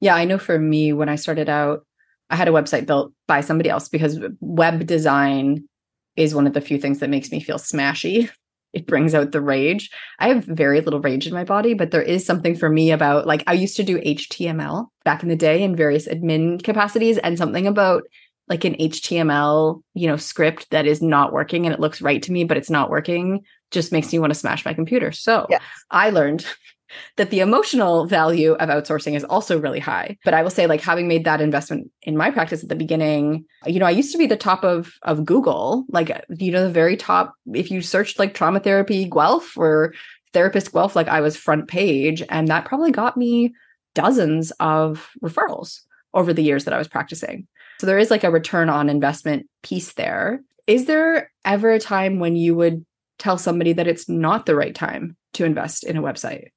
Yeah, 0.00 0.14
I 0.14 0.24
know 0.24 0.38
for 0.38 0.58
me, 0.58 0.92
when 0.92 1.08
I 1.08 1.16
started 1.16 1.48
out, 1.48 1.84
I 2.30 2.36
had 2.36 2.48
a 2.48 2.52
website 2.52 2.86
built 2.86 3.12
by 3.26 3.40
somebody 3.40 3.68
else 3.68 3.88
because 3.88 4.20
web 4.40 4.86
design 4.86 5.68
is 6.16 6.34
one 6.34 6.46
of 6.46 6.54
the 6.54 6.60
few 6.60 6.78
things 6.78 7.00
that 7.00 7.10
makes 7.10 7.30
me 7.30 7.40
feel 7.40 7.58
smashy. 7.58 8.30
It 8.72 8.86
brings 8.86 9.14
out 9.14 9.32
the 9.32 9.40
rage. 9.42 9.90
I 10.18 10.28
have 10.28 10.44
very 10.44 10.80
little 10.80 11.02
rage 11.02 11.26
in 11.26 11.34
my 11.34 11.44
body, 11.44 11.74
but 11.74 11.90
there 11.90 12.00
is 12.00 12.24
something 12.24 12.56
for 12.56 12.70
me 12.70 12.90
about 12.90 13.26
like 13.26 13.44
I 13.46 13.52
used 13.52 13.76
to 13.76 13.82
do 13.82 14.00
HTML 14.00 14.86
back 15.04 15.22
in 15.22 15.28
the 15.28 15.36
day 15.36 15.62
in 15.62 15.76
various 15.76 16.08
admin 16.08 16.62
capacities, 16.62 17.18
and 17.18 17.36
something 17.36 17.66
about 17.66 18.04
like 18.48 18.64
an 18.64 18.74
HTML, 18.74 19.82
you 19.94 20.06
know, 20.06 20.16
script 20.16 20.70
that 20.70 20.86
is 20.86 21.00
not 21.00 21.32
working 21.32 21.64
and 21.64 21.74
it 21.74 21.80
looks 21.80 22.02
right 22.02 22.22
to 22.22 22.32
me, 22.32 22.44
but 22.44 22.56
it's 22.56 22.70
not 22.70 22.90
working, 22.90 23.44
just 23.70 23.92
makes 23.92 24.12
me 24.12 24.18
want 24.18 24.32
to 24.32 24.38
smash 24.38 24.64
my 24.64 24.74
computer. 24.74 25.12
So 25.12 25.46
yes. 25.48 25.62
I 25.90 26.10
learned 26.10 26.44
that 27.16 27.30
the 27.30 27.40
emotional 27.40 28.06
value 28.06 28.52
of 28.52 28.68
outsourcing 28.68 29.14
is 29.14 29.24
also 29.24 29.58
really 29.58 29.78
high. 29.78 30.18
But 30.24 30.34
I 30.34 30.42
will 30.42 30.50
say, 30.50 30.66
like 30.66 30.80
having 30.80 31.08
made 31.08 31.24
that 31.24 31.40
investment 31.40 31.90
in 32.02 32.16
my 32.16 32.30
practice 32.30 32.62
at 32.62 32.68
the 32.68 32.76
beginning, 32.76 33.44
you 33.66 33.78
know, 33.78 33.86
I 33.86 33.90
used 33.90 34.12
to 34.12 34.18
be 34.18 34.26
the 34.26 34.36
top 34.36 34.64
of 34.64 34.92
of 35.02 35.24
Google, 35.24 35.84
like 35.88 36.10
you 36.28 36.52
know, 36.52 36.64
the 36.64 36.72
very 36.72 36.96
top. 36.96 37.34
If 37.54 37.70
you 37.70 37.80
searched 37.80 38.18
like 38.18 38.34
trauma 38.34 38.60
therapy 38.60 39.08
Guelph 39.08 39.56
or 39.56 39.94
therapist 40.32 40.72
Guelph, 40.72 40.96
like 40.96 41.08
I 41.08 41.20
was 41.20 41.36
front 41.36 41.68
page, 41.68 42.22
and 42.28 42.48
that 42.48 42.64
probably 42.64 42.90
got 42.90 43.16
me 43.16 43.54
dozens 43.94 44.50
of 44.52 45.10
referrals 45.22 45.80
over 46.14 46.32
the 46.32 46.42
years 46.42 46.64
that 46.64 46.74
I 46.74 46.78
was 46.78 46.88
practicing. 46.88 47.46
So 47.82 47.86
there 47.86 47.98
is 47.98 48.12
like 48.12 48.22
a 48.22 48.30
return 48.30 48.68
on 48.68 48.88
investment 48.88 49.50
piece 49.64 49.94
there. 49.94 50.40
Is 50.68 50.84
there 50.84 51.32
ever 51.44 51.72
a 51.72 51.80
time 51.80 52.20
when 52.20 52.36
you 52.36 52.54
would 52.54 52.86
tell 53.18 53.36
somebody 53.38 53.72
that 53.72 53.88
it's 53.88 54.08
not 54.08 54.46
the 54.46 54.54
right 54.54 54.72
time 54.72 55.16
to 55.32 55.44
invest 55.44 55.82
in 55.82 55.96
a 55.96 56.00
website? 56.00 56.50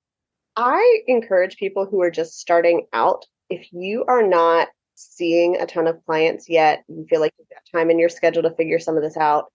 I 0.55 1.01
encourage 1.07 1.57
people 1.57 1.87
who 1.87 1.99
are 2.03 2.11
just 2.11 2.39
starting 2.39 2.85
out 2.93 3.25
if 3.49 3.73
you 3.73 4.05
are 4.07 4.21
not 4.21 4.67
seeing 4.93 5.55
a 5.55 5.65
ton 5.65 5.87
of 5.87 5.97
clients 6.05 6.47
yet, 6.47 6.83
you 6.87 7.07
feel 7.09 7.21
like 7.21 7.33
you've 7.39 7.49
got 7.49 7.75
time 7.75 7.89
in 7.89 7.97
your 7.97 8.09
schedule 8.09 8.43
to 8.43 8.53
figure 8.53 8.77
some 8.77 8.95
of 8.95 9.01
this 9.01 9.17
out. 9.17 9.45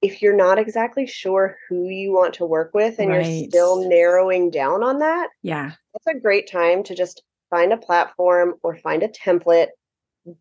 If 0.00 0.22
you're 0.22 0.34
not 0.34 0.58
exactly 0.58 1.06
sure 1.06 1.58
who 1.68 1.90
you 1.90 2.10
want 2.10 2.32
to 2.36 2.46
work 2.46 2.70
with 2.72 2.98
and 2.98 3.10
right. 3.10 3.26
you're 3.26 3.48
still 3.50 3.86
narrowing 3.86 4.50
down 4.50 4.82
on 4.82 5.00
that, 5.00 5.28
yeah, 5.42 5.72
that's 5.92 6.16
a 6.16 6.20
great 6.20 6.50
time 6.50 6.84
to 6.84 6.94
just 6.94 7.22
find 7.50 7.70
a 7.74 7.76
platform 7.76 8.54
or 8.62 8.78
find 8.78 9.02
a 9.02 9.08
template, 9.08 9.68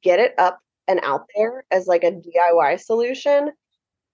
get 0.02 0.22
it 0.22 0.34
up 0.38 0.62
and 0.88 1.00
out 1.04 1.26
there 1.36 1.66
as 1.72 1.88
like 1.88 2.04
a 2.04 2.12
DIY 2.12 2.80
solution 2.80 3.52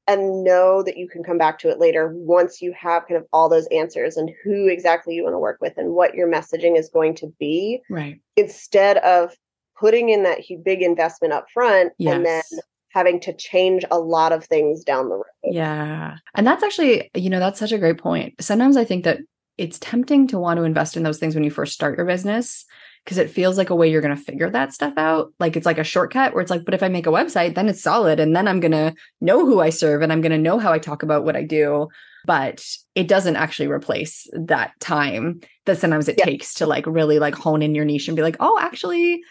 and 0.07 0.43
know 0.43 0.83
that 0.83 0.97
you 0.97 1.07
can 1.07 1.23
come 1.23 1.37
back 1.37 1.59
to 1.59 1.69
it 1.69 1.79
later 1.79 2.11
once 2.13 2.61
you 2.61 2.73
have 2.73 3.07
kind 3.07 3.17
of 3.17 3.25
all 3.31 3.47
those 3.47 3.67
answers 3.67 4.17
and 4.17 4.29
who 4.43 4.67
exactly 4.67 5.15
you 5.15 5.23
want 5.23 5.33
to 5.33 5.39
work 5.39 5.59
with 5.61 5.77
and 5.77 5.93
what 5.93 6.13
your 6.13 6.27
messaging 6.27 6.77
is 6.77 6.89
going 6.89 7.15
to 7.15 7.33
be. 7.39 7.81
Right. 7.89 8.19
Instead 8.35 8.97
of 8.97 9.33
putting 9.79 10.09
in 10.09 10.23
that 10.23 10.39
big 10.63 10.81
investment 10.81 11.33
up 11.33 11.45
front 11.53 11.93
yes. 11.97 12.15
and 12.15 12.25
then 12.25 12.43
having 12.89 13.19
to 13.19 13.33
change 13.33 13.83
a 13.89 13.97
lot 13.97 14.31
of 14.31 14.45
things 14.45 14.83
down 14.83 15.09
the 15.09 15.15
road. 15.15 15.23
Yeah. 15.43 16.17
And 16.35 16.45
that's 16.45 16.63
actually, 16.63 17.09
you 17.15 17.29
know, 17.29 17.39
that's 17.39 17.59
such 17.59 17.71
a 17.71 17.79
great 17.79 17.97
point. 17.97 18.35
Sometimes 18.39 18.77
I 18.77 18.83
think 18.83 19.03
that 19.05 19.19
it's 19.57 19.79
tempting 19.79 20.27
to 20.27 20.39
want 20.39 20.57
to 20.57 20.63
invest 20.63 20.97
in 20.97 21.03
those 21.03 21.17
things 21.17 21.33
when 21.33 21.43
you 21.43 21.51
first 21.51 21.73
start 21.73 21.97
your 21.97 22.05
business 22.05 22.65
because 23.03 23.17
it 23.17 23.29
feels 23.29 23.57
like 23.57 23.69
a 23.69 23.75
way 23.75 23.89
you're 23.89 24.01
going 24.01 24.15
to 24.15 24.21
figure 24.21 24.49
that 24.49 24.73
stuff 24.73 24.93
out. 24.97 25.33
Like 25.39 25.57
it's 25.57 25.65
like 25.65 25.77
a 25.77 25.83
shortcut 25.83 26.33
where 26.33 26.41
it's 26.41 26.51
like, 26.51 26.63
but 26.63 26.73
if 26.73 26.83
I 26.83 26.87
make 26.87 27.05
a 27.05 27.11
website, 27.11 27.55
then 27.55 27.67
it's 27.67 27.81
solid. 27.81 28.19
And 28.19 28.35
then 28.35 28.47
I'm 28.47 28.59
going 28.59 28.71
to 28.71 28.93
know 29.19 29.45
who 29.45 29.59
I 29.59 29.69
serve 29.69 30.01
and 30.01 30.11
I'm 30.11 30.21
going 30.21 30.31
to 30.31 30.37
know 30.37 30.57
how 30.57 30.71
I 30.71 30.79
talk 30.79 31.03
about 31.03 31.25
what 31.25 31.35
I 31.35 31.43
do. 31.43 31.89
But 32.25 32.65
it 32.95 33.09
doesn't 33.09 33.35
actually 33.35 33.67
replace 33.67 34.27
that 34.33 34.79
time 34.79 35.41
that 35.65 35.77
sometimes 35.77 36.07
it 36.07 36.15
yeah. 36.17 36.25
takes 36.25 36.53
to 36.55 36.65
like 36.65 36.85
really 36.87 37.19
like 37.19 37.35
hone 37.35 37.61
in 37.61 37.75
your 37.75 37.83
niche 37.83 38.07
and 38.07 38.15
be 38.15 38.23
like, 38.23 38.37
oh, 38.39 38.57
actually, 38.61 39.21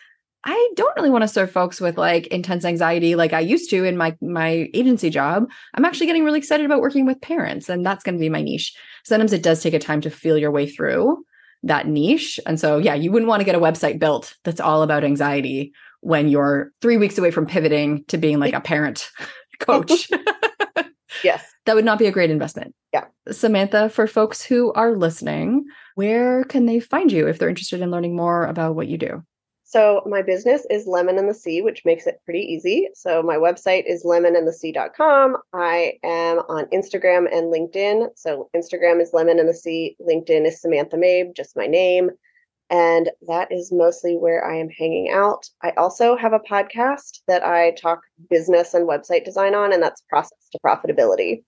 I 0.45 0.73
don't 0.77 0.95
really 0.97 1.09
want 1.09 1.23
to 1.23 1.29
serve 1.29 1.51
folks 1.51 1.81
with 1.81 1.97
like 1.97 2.27
intense 2.27 2.65
anxiety 2.65 3.15
like 3.15 3.33
I 3.33 3.41
used 3.41 3.71
to 3.71 3.85
in 3.85 3.97
my 3.97 4.17
my 4.21 4.69
agency 4.75 5.09
job. 5.09 5.49
I'm 5.75 5.85
actually 5.85 6.07
getting 6.07 6.25
really 6.25 6.39
excited 6.39 6.67
about 6.67 6.81
working 6.81 7.07
with 7.07 7.21
parents 7.21 7.69
and 7.69 7.87
that's 7.87 8.03
going 8.03 8.17
to 8.17 8.21
be 8.21 8.29
my 8.29 8.43
niche. 8.43 8.75
Sometimes 9.05 9.33
it 9.33 9.43
does 9.43 9.63
take 9.63 9.73
a 9.73 9.79
time 9.79 10.01
to 10.03 10.11
feel 10.11 10.37
your 10.37 10.51
way 10.51 10.69
through 10.69 11.25
that 11.63 11.87
niche. 11.87 12.41
And 12.47 12.59
so 12.59 12.79
yeah, 12.79 12.95
you 12.95 13.13
wouldn't 13.13 13.29
want 13.29 13.41
to 13.41 13.45
get 13.45 13.55
a 13.55 13.61
website 13.61 13.99
built 13.99 14.35
that's 14.45 14.61
all 14.61 14.83
about 14.83 15.05
anxiety 15.05 15.73
when 16.01 16.29
you're 16.29 16.73
3 16.81 16.97
weeks 16.97 17.19
away 17.19 17.31
from 17.31 17.47
pivoting 17.47 18.05
to 18.09 18.19
being 18.19 18.39
like 18.39 18.55
a 18.55 18.61
parent 18.61 19.11
coach. 19.61 20.11
yes. 21.25 21.45
That 21.65 21.77
would 21.77 21.85
not 21.85 21.99
be 21.99 22.07
a 22.07 22.13
great 22.13 22.31
investment. 22.31 22.75
Yeah. 22.93 23.05
Samantha, 23.31 23.89
for 23.89 24.09
folks 24.09 24.43
who 24.43 24.73
are 24.73 24.97
listening, 24.97 25.65
where 25.95 26.45
can 26.45 26.67
they 26.67 26.81
find 26.81 27.13
you 27.13 27.29
if 27.29 27.39
they're 27.39 27.49
interested 27.49 27.81
in 27.81 27.91
learning 27.91 28.17
more 28.17 28.45
about 28.47 28.75
what 28.75 28.89
you 28.89 28.99
do? 28.99 29.23
So 29.73 30.03
my 30.05 30.21
business 30.21 30.67
is 30.69 30.87
Lemon 30.87 31.17
and 31.17 31.31
the 31.31 31.33
Sea, 31.33 31.63
which 31.63 31.87
makes 31.87 32.07
it 32.07 32.21
pretty 32.27 32.41
easy. 32.41 32.91
So 32.93 33.23
my 33.23 33.37
website 33.37 33.85
is 33.87 34.05
lemonandthesea.com. 34.05 35.39
I 35.55 35.95
am 36.05 36.41
on 36.41 36.67
Instagram 36.67 37.27
and 37.35 37.51
LinkedIn. 37.51 38.09
So 38.15 38.51
Instagram 38.55 39.01
is 39.01 39.15
Lemon 39.15 39.39
and 39.39 39.49
the 39.49 39.55
Sea, 39.55 39.97
LinkedIn 39.99 40.47
is 40.47 40.61
Samantha 40.61 40.99
Mabe, 40.99 41.35
just 41.35 41.57
my 41.57 41.67
name. 41.67 42.11
And 42.69 43.11
that 43.29 43.51
is 43.51 43.73
mostly 43.73 44.15
where 44.15 44.45
I 44.45 44.59
am 44.59 44.69
hanging 44.69 45.11
out. 45.11 45.49
I 45.63 45.71
also 45.79 46.19
have 46.19 46.35
a 46.35 46.39
podcast 46.39 47.21
that 47.27 47.43
I 47.43 47.71
talk 47.71 48.03
business 48.29 48.75
and 48.75 48.87
website 48.87 49.25
design 49.25 49.55
on, 49.55 49.73
and 49.73 49.83
that's 49.83 50.03
Process 50.07 50.51
to 50.53 50.59
Profitability. 50.63 51.45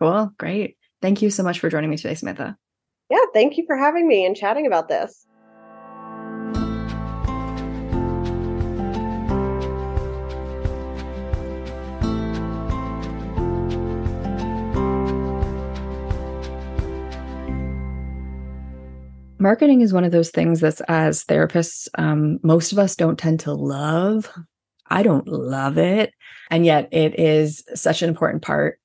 Cool. 0.00 0.32
Great. 0.38 0.76
Thank 1.02 1.22
you 1.22 1.30
so 1.30 1.42
much 1.42 1.58
for 1.58 1.68
joining 1.68 1.90
me 1.90 1.96
today, 1.96 2.14
Samantha. 2.14 2.56
Yeah, 3.10 3.24
thank 3.32 3.58
you 3.58 3.64
for 3.66 3.76
having 3.76 4.06
me 4.06 4.24
and 4.24 4.36
chatting 4.36 4.68
about 4.68 4.88
this. 4.88 5.26
Marketing 19.44 19.82
is 19.82 19.92
one 19.92 20.04
of 20.04 20.10
those 20.10 20.30
things 20.30 20.60
that's 20.60 20.80
as 20.88 21.22
therapists 21.24 21.86
um, 21.98 22.40
most 22.42 22.72
of 22.72 22.78
us 22.78 22.96
don't 22.96 23.18
tend 23.18 23.40
to 23.40 23.52
love. 23.52 24.32
I 24.88 25.02
don't 25.02 25.28
love 25.28 25.76
it. 25.76 26.14
And 26.50 26.64
yet 26.64 26.88
it 26.92 27.20
is 27.20 27.62
such 27.74 28.00
an 28.00 28.08
important 28.08 28.42
part 28.42 28.80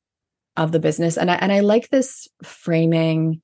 of 0.58 0.74
the 0.74 0.80
business. 0.80 1.18
And 1.18 1.32
I, 1.32 1.36
and 1.36 1.54
I 1.54 1.62
like 1.62 1.90
this 1.90 2.28
framing 2.44 3.42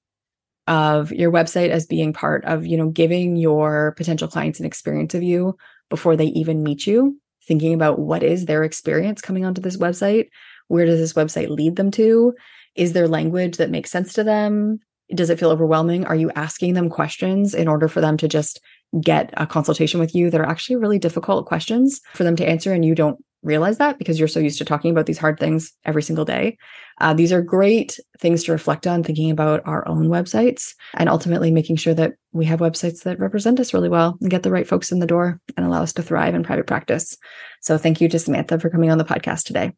of 0.67 1.13
your 1.13 1.31
website 1.31 1.69
as 1.69 1.85
being 1.85 2.11
part 2.11 2.43
of 2.45 2.65
you 2.65 2.75
know 2.75 2.89
giving 2.89 3.35
your 3.35 3.93
potential 3.97 4.27
clients 4.27 4.59
an 4.59 4.65
experience 4.65 5.13
of 5.13 5.21
you 5.21 5.55
before 5.91 6.15
they 6.15 6.25
even 6.25 6.63
meet 6.63 6.87
you 6.87 7.19
thinking 7.47 7.75
about 7.75 7.99
what 7.99 8.23
is 8.23 8.45
their 8.45 8.63
experience 8.63 9.21
coming 9.21 9.45
onto 9.45 9.61
this 9.61 9.77
website? 9.77 10.27
Where 10.67 10.85
does 10.85 10.99
this 10.99 11.13
website 11.13 11.49
lead 11.49 11.75
them 11.75 11.91
to? 11.91 12.33
Is 12.75 12.93
there 12.93 13.07
language 13.07 13.57
that 13.57 13.69
makes 13.69 13.91
sense 13.91 14.13
to 14.13 14.23
them 14.23 14.79
does 15.13 15.29
it 15.29 15.39
feel 15.39 15.51
overwhelming? 15.51 16.05
Are 16.05 16.15
you 16.15 16.31
asking 16.31 16.73
them 16.73 16.89
questions 16.89 17.53
in 17.53 17.67
order 17.67 17.87
for 17.87 18.01
them 18.01 18.17
to 18.17 18.27
just 18.27 18.59
get 19.01 19.33
a 19.37 19.45
consultation 19.45 19.99
with 19.99 20.15
you 20.15 20.29
that 20.29 20.41
are 20.41 20.47
actually 20.47 20.77
really 20.77 20.99
difficult 20.99 21.45
questions 21.45 22.01
for 22.13 22.23
them 22.23 22.35
to 22.37 22.47
answer 22.47 22.73
and 22.73 22.85
you 22.85 22.95
don't 22.95 23.19
realize 23.43 23.77
that 23.77 23.99
because 23.99 24.17
you're 24.17 24.27
so 24.27 24.39
used 24.39 24.57
to 24.57 24.65
talking 24.65 24.89
about 24.89 25.05
these 25.05 25.19
hard 25.19 25.39
things 25.39 25.71
every 25.85 26.01
single 26.01 26.25
day. 26.25 26.57
Uh, 26.99 27.13
these 27.13 27.31
are 27.31 27.41
great 27.41 27.99
things 28.19 28.43
to 28.43 28.51
reflect 28.51 28.87
on 28.87 29.03
thinking 29.03 29.29
about 29.29 29.61
our 29.65 29.87
own 29.87 30.07
websites 30.07 30.73
and 30.95 31.07
ultimately 31.07 31.51
making 31.51 31.75
sure 31.75 31.93
that 31.93 32.13
we 32.31 32.45
have 32.45 32.59
websites 32.59 33.03
that 33.03 33.19
represent 33.19 33.59
us 33.59 33.73
really 33.73 33.89
well 33.89 34.17
and 34.19 34.31
get 34.31 34.43
the 34.43 34.51
right 34.51 34.67
folks 34.67 34.91
in 34.91 34.99
the 34.99 35.05
door 35.05 35.39
and 35.55 35.65
allow 35.65 35.83
us 35.83 35.93
to 35.93 36.01
thrive 36.01 36.33
in 36.33 36.43
private 36.43 36.65
practice. 36.65 37.15
So 37.61 37.77
thank 37.77 38.01
you 38.01 38.09
to 38.09 38.19
Samantha 38.19 38.59
for 38.59 38.69
coming 38.69 38.89
on 38.89 38.97
the 38.97 39.05
podcast 39.05 39.43
today. 39.43 39.73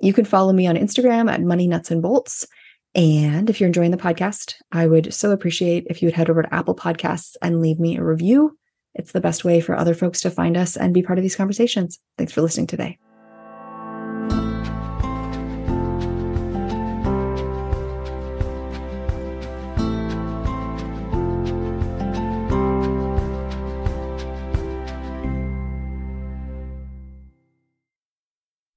You 0.00 0.12
can 0.12 0.24
follow 0.24 0.52
me 0.52 0.66
on 0.66 0.76
Instagram 0.76 1.30
at 1.30 1.42
Money 1.42 1.68
Nuts 1.68 1.90
and 1.90 2.02
Bolts. 2.02 2.46
And 2.94 3.48
if 3.48 3.60
you're 3.60 3.68
enjoying 3.68 3.92
the 3.92 3.96
podcast, 3.96 4.54
I 4.72 4.86
would 4.86 5.14
so 5.14 5.30
appreciate 5.30 5.86
if 5.88 6.02
you 6.02 6.06
would 6.06 6.14
head 6.14 6.28
over 6.28 6.42
to 6.42 6.54
Apple 6.54 6.74
Podcasts 6.74 7.36
and 7.40 7.60
leave 7.60 7.78
me 7.78 7.96
a 7.96 8.02
review. 8.02 8.58
It's 8.94 9.12
the 9.12 9.20
best 9.20 9.44
way 9.44 9.60
for 9.60 9.76
other 9.76 9.94
folks 9.94 10.20
to 10.22 10.30
find 10.30 10.56
us 10.56 10.76
and 10.76 10.92
be 10.92 11.02
part 11.02 11.18
of 11.18 11.22
these 11.22 11.36
conversations. 11.36 12.00
Thanks 12.18 12.32
for 12.32 12.42
listening 12.42 12.66
today. 12.66 12.98